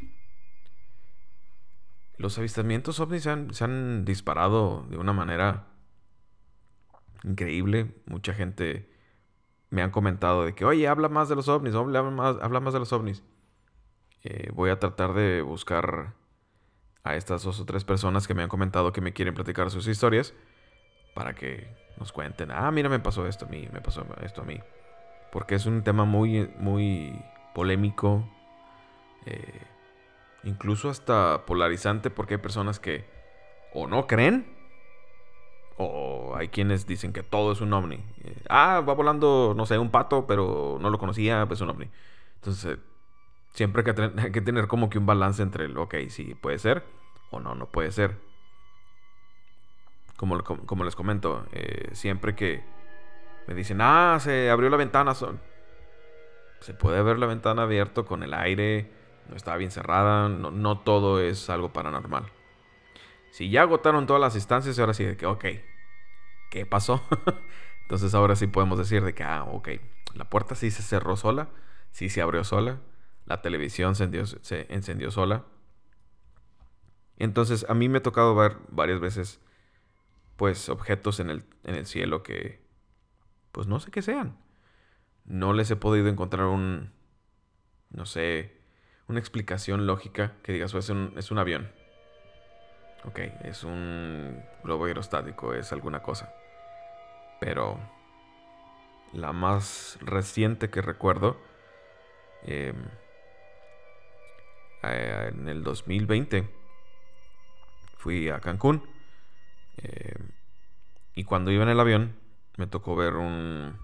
Los 2.17 2.37
avistamientos 2.37 2.99
ovnis 2.99 3.23
se 3.23 3.29
han, 3.29 3.53
se 3.53 3.63
han 3.63 4.03
disparado 4.03 4.85
de 4.89 4.97
una 4.97 5.13
manera 5.13 5.67
increíble. 7.23 7.95
Mucha 8.07 8.33
gente 8.33 8.91
me 9.69 9.81
han 9.81 9.91
comentado 9.91 10.43
de 10.43 10.53
que, 10.53 10.65
oye, 10.65 10.89
habla 10.89 11.07
más 11.07 11.29
de 11.29 11.37
los 11.37 11.47
ovnis, 11.47 11.75
habla 11.75 12.03
más, 12.03 12.35
habla 12.41 12.59
más 12.59 12.73
de 12.73 12.79
los 12.79 12.91
ovnis. 12.91 13.23
Eh, 14.23 14.51
voy 14.53 14.69
a 14.69 14.79
tratar 14.79 15.13
de 15.13 15.41
buscar 15.41 16.13
a 17.03 17.15
estas 17.15 17.43
dos 17.43 17.59
o 17.59 17.65
tres 17.65 17.83
personas 17.83 18.27
que 18.27 18.33
me 18.33 18.43
han 18.43 18.49
comentado 18.49 18.91
que 18.91 19.01
me 19.01 19.13
quieren 19.13 19.33
platicar 19.33 19.71
sus 19.71 19.87
historias 19.87 20.33
para 21.13 21.33
que 21.33 21.67
nos 21.97 22.11
cuenten, 22.11 22.51
ah, 22.51 22.71
mira, 22.71 22.89
me 22.89 22.99
pasó 22.99 23.27
esto 23.27 23.45
a 23.45 23.49
mí, 23.49 23.67
me 23.71 23.81
pasó 23.81 24.05
esto 24.23 24.41
a 24.41 24.45
mí. 24.45 24.59
Porque 25.31 25.55
es 25.55 25.65
un 25.65 25.83
tema 25.83 26.05
muy, 26.05 26.49
muy 26.57 27.21
polémico, 27.53 28.27
eh, 29.25 29.61
incluso 30.43 30.89
hasta 30.89 31.45
polarizante, 31.45 32.09
porque 32.09 32.35
hay 32.35 32.41
personas 32.41 32.79
que 32.79 33.05
o 33.73 33.87
no 33.87 34.07
creen, 34.07 34.47
o 35.77 36.35
hay 36.35 36.49
quienes 36.49 36.87
dicen 36.87 37.13
que 37.13 37.23
todo 37.23 37.51
es 37.51 37.61
un 37.61 37.73
ovni. 37.73 38.03
Eh, 38.23 38.43
ah, 38.49 38.81
va 38.81 38.93
volando, 38.93 39.53
no 39.55 39.65
sé, 39.65 39.77
un 39.77 39.91
pato, 39.91 40.25
pero 40.25 40.77
no 40.79 40.89
lo 40.89 40.97
conocía, 40.97 41.45
pues 41.47 41.59
es 41.59 41.61
un 41.61 41.69
ovni. 41.69 41.89
Entonces, 42.35 42.77
siempre 43.53 43.81
hay 43.81 43.85
que, 43.85 43.93
tener, 43.93 44.31
que 44.31 44.41
tener 44.41 44.67
como 44.67 44.89
que 44.89 44.97
un 44.97 45.05
balance 45.05 45.41
entre 45.41 45.65
el, 45.65 45.77
ok, 45.77 45.95
sí, 46.09 46.35
puede 46.35 46.59
ser, 46.59 46.83
o 47.31 47.39
no, 47.39 47.55
no 47.55 47.67
puede 47.67 47.91
ser 47.91 48.29
como, 50.19 50.43
como, 50.43 50.83
les 50.83 50.97
comento, 50.97 51.45
eh, 51.53 51.91
siempre 51.93 52.35
que 52.35 52.61
me 53.47 53.53
dicen, 53.53 53.79
ah, 53.79 54.17
se 54.19 54.49
abrió 54.49 54.69
la 54.69 54.75
ventana, 54.75 55.13
se 55.15 56.73
puede 56.73 57.01
ver 57.01 57.17
la 57.17 57.25
ventana 57.25 57.61
abierta 57.61 58.03
con 58.03 58.21
el 58.21 58.33
aire, 58.33 58.91
no 59.29 59.37
estaba 59.37 59.55
bien 59.55 59.71
cerrada, 59.71 60.27
no, 60.27 60.79
todo 60.79 61.21
es 61.21 61.49
algo 61.49 61.71
paranormal. 61.71 62.25
Si 63.31 63.49
ya 63.49 63.61
agotaron 63.61 64.07
todas 64.07 64.19
las 64.19 64.35
instancias, 64.35 64.77
ahora 64.77 64.93
sí 64.93 65.05
de 65.05 65.15
que, 65.15 65.25
ok, 65.25 65.45
¿qué 66.51 66.65
pasó? 66.65 67.01
Entonces 67.83 68.13
ahora 68.13 68.35
sí 68.35 68.47
podemos 68.47 68.77
decir 68.77 69.05
de 69.05 69.13
que, 69.13 69.23
ah, 69.23 69.45
ok, 69.45 69.69
la 70.15 70.25
puerta 70.25 70.55
sí 70.55 70.69
se 70.69 70.83
cerró 70.83 71.15
sola, 71.15 71.47
sí 71.91 72.09
se 72.09 72.21
abrió 72.21 72.43
sola, 72.43 72.79
la 73.29 73.41
televisión 73.43 73.95
se 73.95 74.03
encendió, 74.69 75.11
sola. 75.11 75.45
Entonces 77.17 77.65
a 77.69 77.75
mí 77.75 77.87
me 77.87 77.99
ha 77.99 78.03
tocado 78.03 78.35
ver 78.35 78.57
varias 78.69 78.99
veces 78.99 79.39
pues 80.35 80.67
objetos 80.67 81.19
en 81.19 81.29
el, 81.29 81.85
cielo 81.85 82.23
que 82.23 82.61
pues 83.51 83.67
no 83.67 83.79
sé 83.79 83.91
qué 83.91 84.01
sean. 84.01 84.37
no 85.25 85.53
les 85.53 85.69
he 85.69 85.75
podido 85.75 86.07
encontrar 86.07 86.47
un, 86.47 86.91
no 87.91 88.05
sé, 88.05 88.57
una 89.07 89.19
explicación 89.19 89.85
lógica 89.85 90.37
que 90.41 90.53
digas, 90.53 90.71
pues 90.71 90.85
es 90.85 90.89
un, 90.89 91.13
es 91.17 91.29
un 91.29 91.37
avión. 91.37 91.71
Ok, 93.03 93.19
es 93.43 93.63
un 93.63 94.43
globo 94.63 94.85
aerostático, 94.85 95.53
es 95.53 95.71
alguna 95.71 96.01
cosa. 96.01 96.33
Pero 97.39 97.79
la 99.13 99.33
más 99.33 99.99
reciente 100.01 100.69
que 100.69 100.81
recuerdo, 100.81 101.37
em, 102.43 102.75
eh, 104.83 105.31
en 105.33 105.47
el 105.49 105.63
2020, 105.63 106.49
fui 107.97 108.29
a 108.29 108.39
Cancún. 108.39 108.83
Em, 109.77 110.31
y 111.15 111.23
cuando 111.23 111.51
iba 111.51 111.63
en 111.63 111.69
el 111.69 111.79
avión, 111.79 112.15
me 112.57 112.67
tocó 112.67 112.95
ver 112.95 113.15
un... 113.15 113.77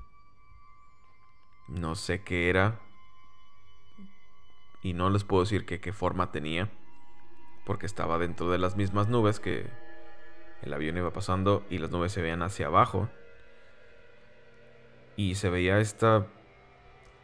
No 1.67 1.95
sé 1.95 2.23
qué 2.23 2.49
era. 2.49 2.79
Y 4.83 4.93
no 4.93 5.09
les 5.09 5.23
puedo 5.23 5.43
decir 5.43 5.65
qué 5.65 5.93
forma 5.93 6.31
tenía. 6.31 6.69
Porque 7.65 7.87
estaba 7.87 8.19
dentro 8.19 8.51
de 8.51 8.59
las 8.59 8.75
mismas 8.75 9.07
nubes 9.07 9.39
que 9.39 9.67
el 10.61 10.73
avión 10.73 10.97
iba 10.97 11.11
pasando 11.11 11.63
y 11.69 11.77
las 11.77 11.91
nubes 11.91 12.11
se 12.11 12.21
veían 12.21 12.41
hacia 12.41 12.67
abajo. 12.67 13.09
Y 15.15 15.35
se 15.35 15.49
veía 15.49 15.79
esta 15.79 16.27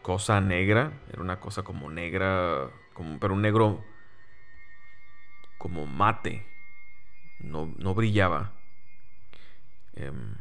cosa 0.01 0.41
negra. 0.41 0.93
Era 1.11 1.21
una 1.21 1.39
cosa 1.39 1.63
como 1.63 1.89
negra. 1.89 2.69
Como, 2.93 3.19
pero 3.19 3.33
un 3.33 3.41
negro 3.41 3.83
como 5.57 5.85
mate. 5.85 6.45
No, 7.39 7.73
no 7.77 7.93
brillaba. 7.93 8.51
Em, 9.93 10.35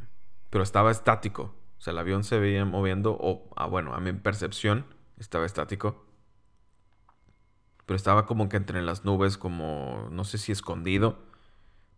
pero 0.48 0.64
estaba 0.64 0.90
estático. 0.90 1.54
O 1.78 1.82
sea, 1.82 1.92
el 1.92 1.98
avión 1.98 2.24
se 2.24 2.38
veía 2.38 2.64
moviendo, 2.64 3.16
o, 3.20 3.48
ah, 3.56 3.66
bueno, 3.66 3.94
a 3.94 4.00
mi 4.00 4.12
percepción 4.12 4.86
estaba 5.18 5.46
estático. 5.46 6.04
Pero 7.86 7.96
estaba 7.96 8.26
como 8.26 8.48
que 8.48 8.56
entre 8.56 8.82
las 8.82 9.04
nubes, 9.04 9.36
como, 9.36 10.08
no 10.10 10.24
sé 10.24 10.38
si 10.38 10.52
escondido, 10.52 11.18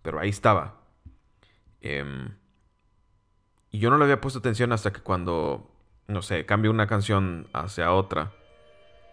pero 0.02 0.18
ahí 0.18 0.28
estaba. 0.28 0.80
Em, 1.80 2.36
y 3.70 3.78
yo 3.78 3.90
no 3.90 3.98
le 3.98 4.04
había 4.04 4.20
puesto 4.20 4.38
atención 4.38 4.72
hasta 4.72 4.92
que 4.92 5.00
cuando, 5.00 5.70
no 6.08 6.22
sé, 6.22 6.44
cambio 6.46 6.70
una 6.70 6.86
canción 6.86 7.48
hacia 7.52 7.92
otra. 7.92 8.32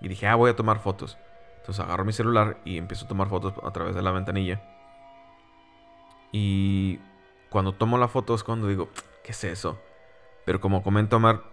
Y 0.01 0.07
dije, 0.07 0.27
ah, 0.27 0.35
voy 0.35 0.51
a 0.51 0.55
tomar 0.55 0.79
fotos. 0.79 1.17
Entonces 1.59 1.83
agarro 1.83 2.05
mi 2.05 2.13
celular 2.13 2.59
y 2.65 2.77
empiezo 2.77 3.05
a 3.05 3.07
tomar 3.07 3.29
fotos 3.29 3.53
a 3.63 3.71
través 3.71 3.95
de 3.95 4.01
la 4.01 4.11
ventanilla. 4.11 4.61
Y 6.31 6.99
cuando 7.49 7.73
tomo 7.73 7.97
la 7.97 8.07
foto 8.07 8.35
es 8.35 8.43
cuando 8.43 8.67
digo, 8.67 8.89
¿qué 9.23 9.31
es 9.31 9.43
eso? 9.43 9.79
Pero 10.45 10.59
como 10.59 10.83
comenta 10.83 11.15
Omar, 11.15 11.43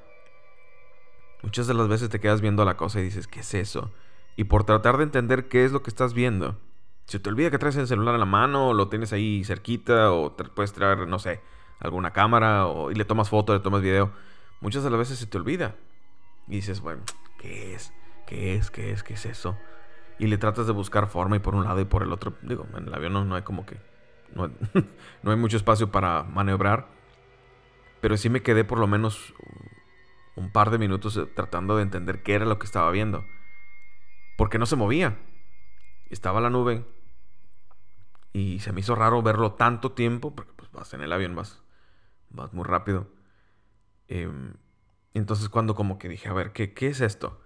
muchas 1.43 1.67
de 1.67 1.75
las 1.75 1.89
veces 1.89 2.09
te 2.09 2.21
quedas 2.21 2.41
viendo 2.41 2.65
la 2.65 2.77
cosa 2.77 3.01
y 3.01 3.05
dices, 3.05 3.27
¿qué 3.27 3.41
es 3.41 3.55
eso? 3.55 3.93
Y 4.37 4.45
por 4.45 4.65
tratar 4.65 4.97
de 4.99 5.05
entender 5.05 5.49
qué 5.49 5.65
es 5.65 5.73
lo 5.73 5.83
que 5.83 5.91
estás 5.91 6.13
viendo, 6.13 6.59
se 7.07 7.21
te 7.21 7.31
olvida 7.31 7.51
que 7.51 7.59
traes 7.59 7.77
el 7.77 7.87
celular 7.87 8.15
en 8.15 8.21
la 8.21 8.27
mano, 8.27 8.69
o 8.69 8.75
lo 8.75 8.89
tienes 8.89 9.13
ahí 9.13 9.45
cerquita, 9.45 10.13
o 10.13 10.33
te 10.33 10.45
puedes 10.45 10.73
traer, 10.73 11.07
no 11.07 11.19
sé, 11.19 11.41
alguna 11.79 12.13
cámara, 12.13 12.67
o, 12.67 12.91
y 12.91 12.95
le 12.95 13.05
tomas 13.05 13.31
foto, 13.31 13.55
le 13.55 13.61
tomas 13.61 13.81
video. 13.81 14.13
Muchas 14.61 14.83
de 14.83 14.91
las 14.91 14.99
veces 14.99 15.19
se 15.19 15.27
te 15.27 15.39
olvida. 15.39 15.77
Y 16.49 16.57
dices, 16.57 16.81
bueno, 16.81 17.03
¿qué 17.39 17.75
es? 17.75 17.93
¿Qué 18.27 18.57
es? 18.57 18.71
¿Qué 18.71 18.91
es? 18.91 19.03
¿Qué 19.03 19.15
es 19.15 19.25
eso? 19.27 19.57
Y 20.19 20.27
le 20.29 20.39
tratas 20.39 20.67
de 20.67 20.73
buscar 20.73 21.09
forma 21.09 21.37
y 21.37 21.41
por 21.41 21.55
un 21.55 21.65
lado 21.65 21.81
y 21.81 21.85
por 21.85 22.03
el 22.03 22.13
otro. 22.13 22.35
Digo, 22.43 22.67
en 22.77 22.87
el 22.87 22.95
avión 22.95 23.13
no 23.13 23.35
hay 23.35 23.43
como 23.43 23.67
que 23.67 23.77
no, 25.23 25.31
hay 25.31 25.37
mucho 25.37 25.57
espacio 25.57 25.91
para 25.91 26.23
maniobrar. 26.25 26.89
Pero 28.01 28.17
sí 28.17 28.29
me 28.29 28.43
quedé 28.43 28.65
por 28.65 28.79
lo 28.79 28.87
menos 28.87 29.35
un 30.37 30.53
par 30.53 30.71
de 30.71 30.79
minutos 30.79 31.17
eh, 31.17 31.27
tratando 31.27 31.77
de 31.77 31.83
entender 31.83 32.23
qué 32.23 32.35
era 32.35 32.45
lo 32.45 32.59
que 32.59 32.67
estaba 32.67 32.91
viendo. 32.91 33.25
Porque 34.37 34.59
no 34.59 34.67
se 34.67 34.77
movía. 34.77 35.19
Estaba 36.11 36.41
la 36.41 36.51
nube. 36.51 36.85
Y 38.33 38.59
se 38.61 38.73
me 38.73 38.81
hizo 38.81 38.95
raro 38.95 39.23
verlo 39.23 39.53
tanto 39.53 39.93
tiempo. 39.93 40.35
Porque 40.35 40.53
pues, 40.55 40.71
vas 40.73 40.93
en 40.95 41.01
el 41.01 41.13
avión, 41.13 41.35
vas, 41.35 41.63
vas 42.31 42.53
muy 42.53 42.65
rápido. 42.65 43.09
Em, 44.09 44.55
entonces 45.15 45.49
cuando 45.49 45.75
como 45.75 45.99
que 45.99 46.09
dije, 46.09 46.29
a 46.29 46.35
ver, 46.35 46.53
¿qué, 46.53 46.75
¿qué 46.75 46.89
es 46.89 47.01
esto? 47.01 47.41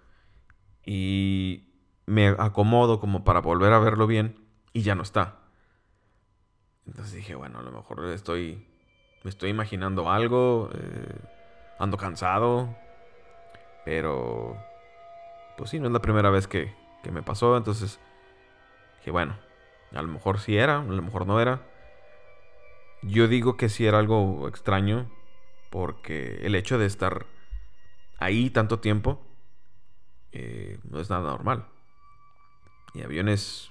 Y 0.84 1.69
me 2.10 2.28
acomodo 2.38 2.98
como 2.98 3.22
para 3.22 3.40
volver 3.40 3.72
a 3.72 3.78
verlo 3.78 4.06
bien. 4.08 4.44
Y 4.72 4.82
ya 4.82 4.94
no 4.94 5.02
está. 5.02 5.38
Entonces 6.86 7.14
dije, 7.14 7.36
bueno, 7.36 7.60
a 7.60 7.62
lo 7.62 7.70
mejor 7.70 8.04
estoy, 8.06 8.66
me 9.22 9.30
estoy 9.30 9.50
imaginando 9.50 10.10
algo, 10.10 10.70
eh, 10.74 11.20
ando 11.78 11.96
cansado, 11.96 12.76
pero 13.84 14.56
pues 15.56 15.70
sí, 15.70 15.78
no 15.78 15.86
es 15.86 15.92
la 15.92 16.02
primera 16.02 16.30
vez 16.30 16.48
que, 16.48 16.74
que 17.04 17.12
me 17.12 17.22
pasó, 17.22 17.56
entonces 17.56 18.00
dije, 18.98 19.12
bueno, 19.12 19.36
a 19.92 20.02
lo 20.02 20.08
mejor 20.08 20.40
sí 20.40 20.56
era, 20.56 20.80
a 20.80 20.84
lo 20.84 21.02
mejor 21.02 21.26
no 21.26 21.40
era. 21.40 21.62
Yo 23.02 23.28
digo 23.28 23.56
que 23.56 23.68
sí 23.68 23.86
era 23.86 24.00
algo 24.00 24.48
extraño, 24.48 25.08
porque 25.70 26.44
el 26.44 26.56
hecho 26.56 26.76
de 26.76 26.86
estar 26.86 27.26
ahí 28.18 28.50
tanto 28.50 28.80
tiempo 28.80 29.20
eh, 30.32 30.80
no 30.90 30.98
es 30.98 31.08
nada 31.08 31.30
normal. 31.30 31.66
Y 32.94 33.02
aviones 33.02 33.70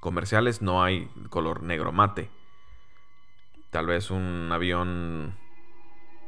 comerciales 0.00 0.62
no 0.62 0.82
hay 0.82 1.08
color 1.30 1.62
negro 1.62 1.92
mate. 1.92 2.30
Tal 3.70 3.86
vez 3.86 4.10
un 4.10 4.50
avión 4.52 5.36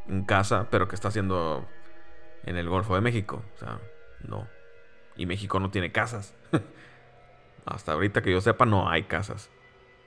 en 0.09 0.25
casa, 0.25 0.69
pero 0.71 0.89
que 0.89 0.95
está 0.95 1.09
haciendo 1.09 1.69
en 2.45 2.57
el 2.57 2.69
Golfo 2.69 2.95
de 2.95 3.01
México. 3.01 3.43
O 3.55 3.59
sea, 3.59 3.81
no. 4.27 4.49
Y 5.17 5.27
México 5.27 5.61
no 5.61 5.71
tiene 5.71 5.93
casas. 5.93 6.35
Hasta 7.67 7.93
ahorita 7.93 8.23
que 8.23 8.31
yo 8.31 8.41
sepa, 8.41 8.67
no 8.67 8.89
hay 8.89 9.05
casas. 9.05 9.51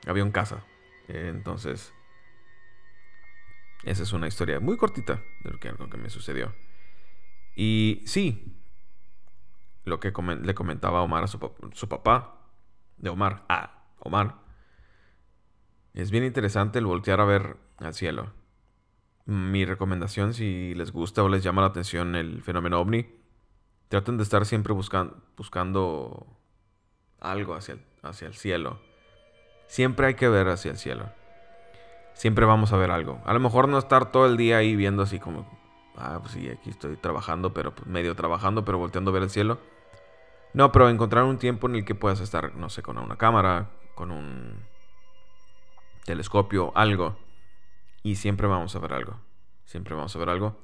Avión 0.08 0.32
casa. 0.32 0.64
Entonces, 1.08 1.94
esa 3.84 4.04
es 4.04 4.14
una 4.14 4.28
historia 4.28 4.60
muy 4.60 4.78
cortita 4.78 5.22
de 5.44 5.52
lo 5.52 5.60
que, 5.60 5.74
que 5.74 5.98
me 5.98 6.10
sucedió. 6.10 6.54
Y 7.56 8.04
sí, 8.06 8.57
lo 9.88 10.00
que 10.00 10.14
le 10.42 10.54
comentaba 10.54 11.02
Omar 11.02 11.24
a 11.24 11.28
su, 11.28 11.40
papá, 11.40 12.36
de 12.98 13.10
Omar 13.10 13.46
a 13.48 13.86
Omar, 14.00 14.36
es 15.94 16.12
bien 16.12 16.24
interesante 16.24 16.80
el 16.80 16.86
voltear 16.86 17.22
a 17.22 17.26
ver 17.26 17.58
al 17.78 17.94
cielo. 17.94 18.34
Mi 19.26 19.66
recomendación, 19.66 20.34
si 20.34 20.74
les 20.76 20.92
gusta 20.92 21.24
o 21.24 21.30
les 21.30 21.44
llama 21.44 21.62
la 21.62 21.68
atención 21.68 22.16
el 22.16 22.42
fenómeno 22.44 22.80
ovni, 22.80 23.10
traten 23.88 24.18
de 24.18 24.24
estar 24.24 24.46
siempre 24.46 24.74
buscando, 24.74 25.18
buscando 25.36 26.28
algo 27.20 27.56
hacia 27.56 27.76
el, 27.76 27.82
hacia 28.04 28.28
el 28.28 28.36
cielo. 28.36 28.80
Siempre 29.68 30.08
hay 30.08 30.14
que 30.16 30.30
ver 30.30 30.48
hacia 30.50 30.72
el 30.72 30.78
cielo. 30.78 31.10
Siempre 32.14 32.46
vamos 32.46 32.74
a 32.74 32.78
ver 32.78 32.92
algo. 32.92 33.22
A 33.26 33.34
lo 33.34 33.40
mejor 33.40 33.68
no 33.68 33.78
estar 33.78 34.12
todo 34.12 34.26
el 34.26 34.38
día 34.38 34.58
ahí 34.58 34.76
viendo 34.76 35.04
así 35.04 35.20
como, 35.20 35.48
ah, 35.96 36.20
pues 36.22 36.34
sí, 36.34 36.50
aquí 36.50 36.70
estoy 36.70 36.96
trabajando, 36.98 37.54
pero 37.54 37.76
pues, 37.76 37.88
medio 37.88 38.16
trabajando, 38.16 38.66
pero 38.66 38.78
volteando 38.78 39.12
a 39.12 39.14
ver 39.14 39.24
el 39.24 39.30
cielo 39.30 39.60
no, 40.58 40.72
pero 40.72 40.90
encontrar 40.90 41.24
un 41.26 41.38
tiempo 41.38 41.70
en 41.70 41.76
el 41.76 41.86
que 41.86 41.94
puedas 41.94 42.20
estar, 42.20 42.56
no 42.56 42.70
sé, 42.70 42.82
con 42.82 42.98
una 42.98 43.16
cámara, 43.16 43.70
con 43.94 44.10
un 44.10 44.56
telescopio, 46.04 46.72
algo. 46.74 47.16
Y 48.02 48.16
siempre 48.16 48.48
vamos 48.48 48.76
a 48.76 48.80
ver 48.80 48.94
algo. 48.94 49.20
Siempre 49.66 49.94
vamos 49.94 50.16
a 50.16 50.18
ver 50.20 50.30
algo. 50.30 50.58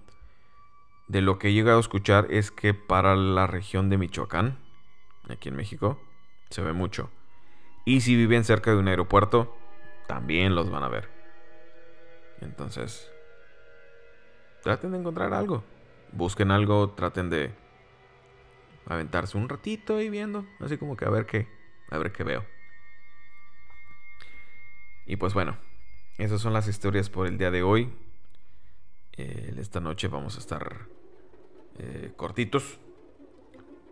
De 1.08 1.22
lo 1.22 1.38
que 1.38 1.50
he 1.50 1.54
llegado 1.54 1.78
a 1.78 1.80
escuchar 1.80 2.26
es 2.32 2.50
que 2.50 2.74
para 2.74 3.16
la 3.16 3.46
región 3.46 3.92
de 3.92 4.00
Michoacán, 4.00 4.58
aquí 5.30 5.50
en 5.50 5.58
México, 5.58 6.02
se 6.50 6.64
ve 6.64 6.74
mucho. 6.74 7.12
Y 7.86 8.02
si 8.02 8.16
viven 8.16 8.46
cerca 8.46 8.72
de 8.72 8.78
un 8.78 8.88
aeropuerto, 8.88 9.56
también 10.08 10.56
los 10.56 10.72
van 10.72 10.82
a 10.82 10.90
ver. 10.90 11.08
Entonces, 12.42 13.12
traten 14.64 14.94
de 14.94 14.98
encontrar 14.98 15.36
algo. 15.36 15.64
Busquen 16.14 16.50
algo, 16.50 16.90
traten 16.90 17.30
de 17.30 17.54
aventarse 18.86 19.38
un 19.38 19.50
ratito 19.50 19.98
ahí 19.98 20.10
viendo, 20.10 20.46
así 20.60 20.78
como 20.78 20.96
que 20.96 21.06
a 21.06 21.10
ver 21.10 21.26
qué, 21.26 21.48
a 21.90 21.98
ver 21.98 22.12
qué 22.12 22.24
veo. 22.24 22.46
Y 25.06 25.18
pues 25.18 25.34
bueno, 25.34 25.58
esas 26.18 26.42
son 26.42 26.54
las 26.54 26.68
historias 26.68 27.10
por 27.10 27.28
el 27.28 27.38
día 27.38 27.52
de 27.52 27.64
hoy. 27.64 27.94
Eh, 29.14 29.54
esta 29.58 29.80
noche 29.80 30.08
vamos 30.08 30.38
a 30.38 30.40
estar 30.40 30.88
eh, 31.78 32.12
cortitos, 32.16 32.80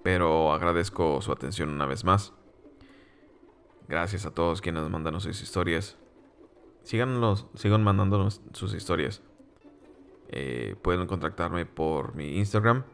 pero 0.03 0.53
agradezco 0.53 1.21
su 1.21 1.31
atención 1.31 1.69
una 1.69 1.85
vez 1.85 2.03
más. 2.03 2.33
Gracias 3.87 4.25
a 4.25 4.31
todos 4.31 4.61
quienes 4.61 4.89
mandan 4.89 5.19
sus 5.19 5.41
historias. 5.41 5.97
Síganos, 6.83 7.47
sigan 7.55 7.83
mandándonos 7.83 8.41
sus 8.53 8.73
historias. 8.73 9.21
Eh, 10.29 10.75
pueden 10.81 11.05
contactarme 11.07 11.65
por 11.65 12.15
mi 12.15 12.37
Instagram, 12.37 12.85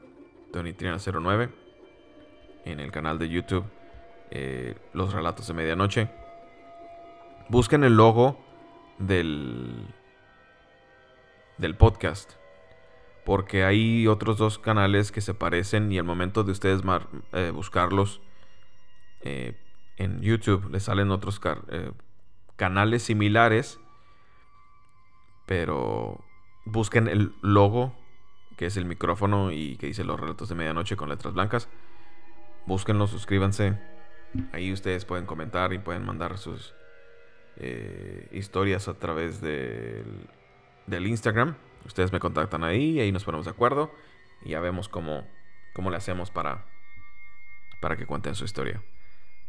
TonyTrina09 0.51 1.66
en 2.71 2.80
el 2.80 2.91
canal 2.91 3.17
de 3.17 3.30
YouTube 3.30 3.65
eh, 4.30 4.75
Los 4.93 5.13
Relatos 5.13 5.47
de 5.47 5.53
Medianoche. 5.53 6.10
Busquen 7.49 7.84
el 7.84 7.95
logo 7.95 8.38
del, 8.99 9.88
del 11.58 11.75
podcast. 11.75 12.34
porque 13.25 13.63
hay 13.63 14.08
otros 14.08 14.38
dos 14.38 14.58
canales 14.58 15.12
que 15.12 15.21
se 15.21 15.34
parecen 15.34 15.91
y 15.91 15.97
al 15.97 16.06
momento 16.06 16.43
de 16.43 16.51
ustedes 16.51 16.82
eh, 17.34 17.51
buscarlos 17.53 18.21
eh, 19.21 19.58
en 19.97 20.21
YouTube 20.21 20.69
les 20.71 20.84
salen 20.84 21.12
otros 21.12 21.41
canales 22.56 23.03
similares, 23.03 23.80
pero 25.45 26.23
busquen 26.65 27.08
el 27.08 27.34
logo 27.41 27.95
que 28.58 28.65
es 28.65 28.77
el 28.77 28.86
micrófono 28.86 29.51
y 29.51 29.77
que 29.77 29.88
dice 29.88 30.03
los 30.03 30.19
relatos 30.19 30.49
de 30.49 30.56
medianoche 30.56 30.95
con 30.95 31.10
letras 31.10 31.34
blancas. 31.34 31.69
Búsquenlo, 32.67 33.08
suscríbanse. 33.08 33.80
Ahí 34.51 34.73
ustedes 34.73 35.06
pueden 35.06 35.25
comentar 35.25 35.71
y 35.73 35.80
pueden 35.80 36.06
mandar 36.06 36.38
sus 36.38 36.75
historias 38.32 38.88
a 38.88 38.93
través 38.93 39.41
del, 39.41 40.27
del 40.86 41.08
Instagram. 41.08 41.56
Ustedes 41.86 42.12
me 42.12 42.19
contactan 42.19 42.63
ahí 42.63 42.91
y 42.91 42.99
ahí 42.99 43.12
nos 43.12 43.23
ponemos 43.23 43.45
de 43.45 43.51
acuerdo 43.51 43.91
y 44.43 44.49
ya 44.49 44.60
vemos 44.60 44.89
cómo, 44.89 45.25
cómo 45.73 45.89
le 45.89 45.97
hacemos 45.97 46.30
para, 46.30 46.65
para 47.82 47.95
que 47.95 48.06
cuenten 48.06 48.36
su 48.36 48.45
historia. 48.45 48.84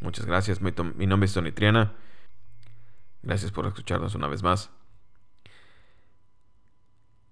Muchas 0.01 0.25
gracias. 0.25 0.63
Mi, 0.63 0.73
mi 0.95 1.07
nombre 1.07 1.27
es 1.27 1.35
Tony 1.35 1.53
Triana. 1.53 1.97
Gracias 3.23 3.51
por 3.51 3.67
escucharnos 3.67 4.15
una 4.15 4.29
vez 4.29 4.43
más. 4.45 4.71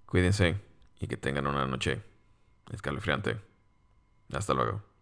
Cuídense 0.04 0.60
y 0.98 1.06
que 1.06 1.16
tengan 1.16 1.46
una 1.46 1.66
noche 1.66 2.02
escalofriante. 2.72 3.38
Hasta 4.32 4.52
luego. 4.52 4.95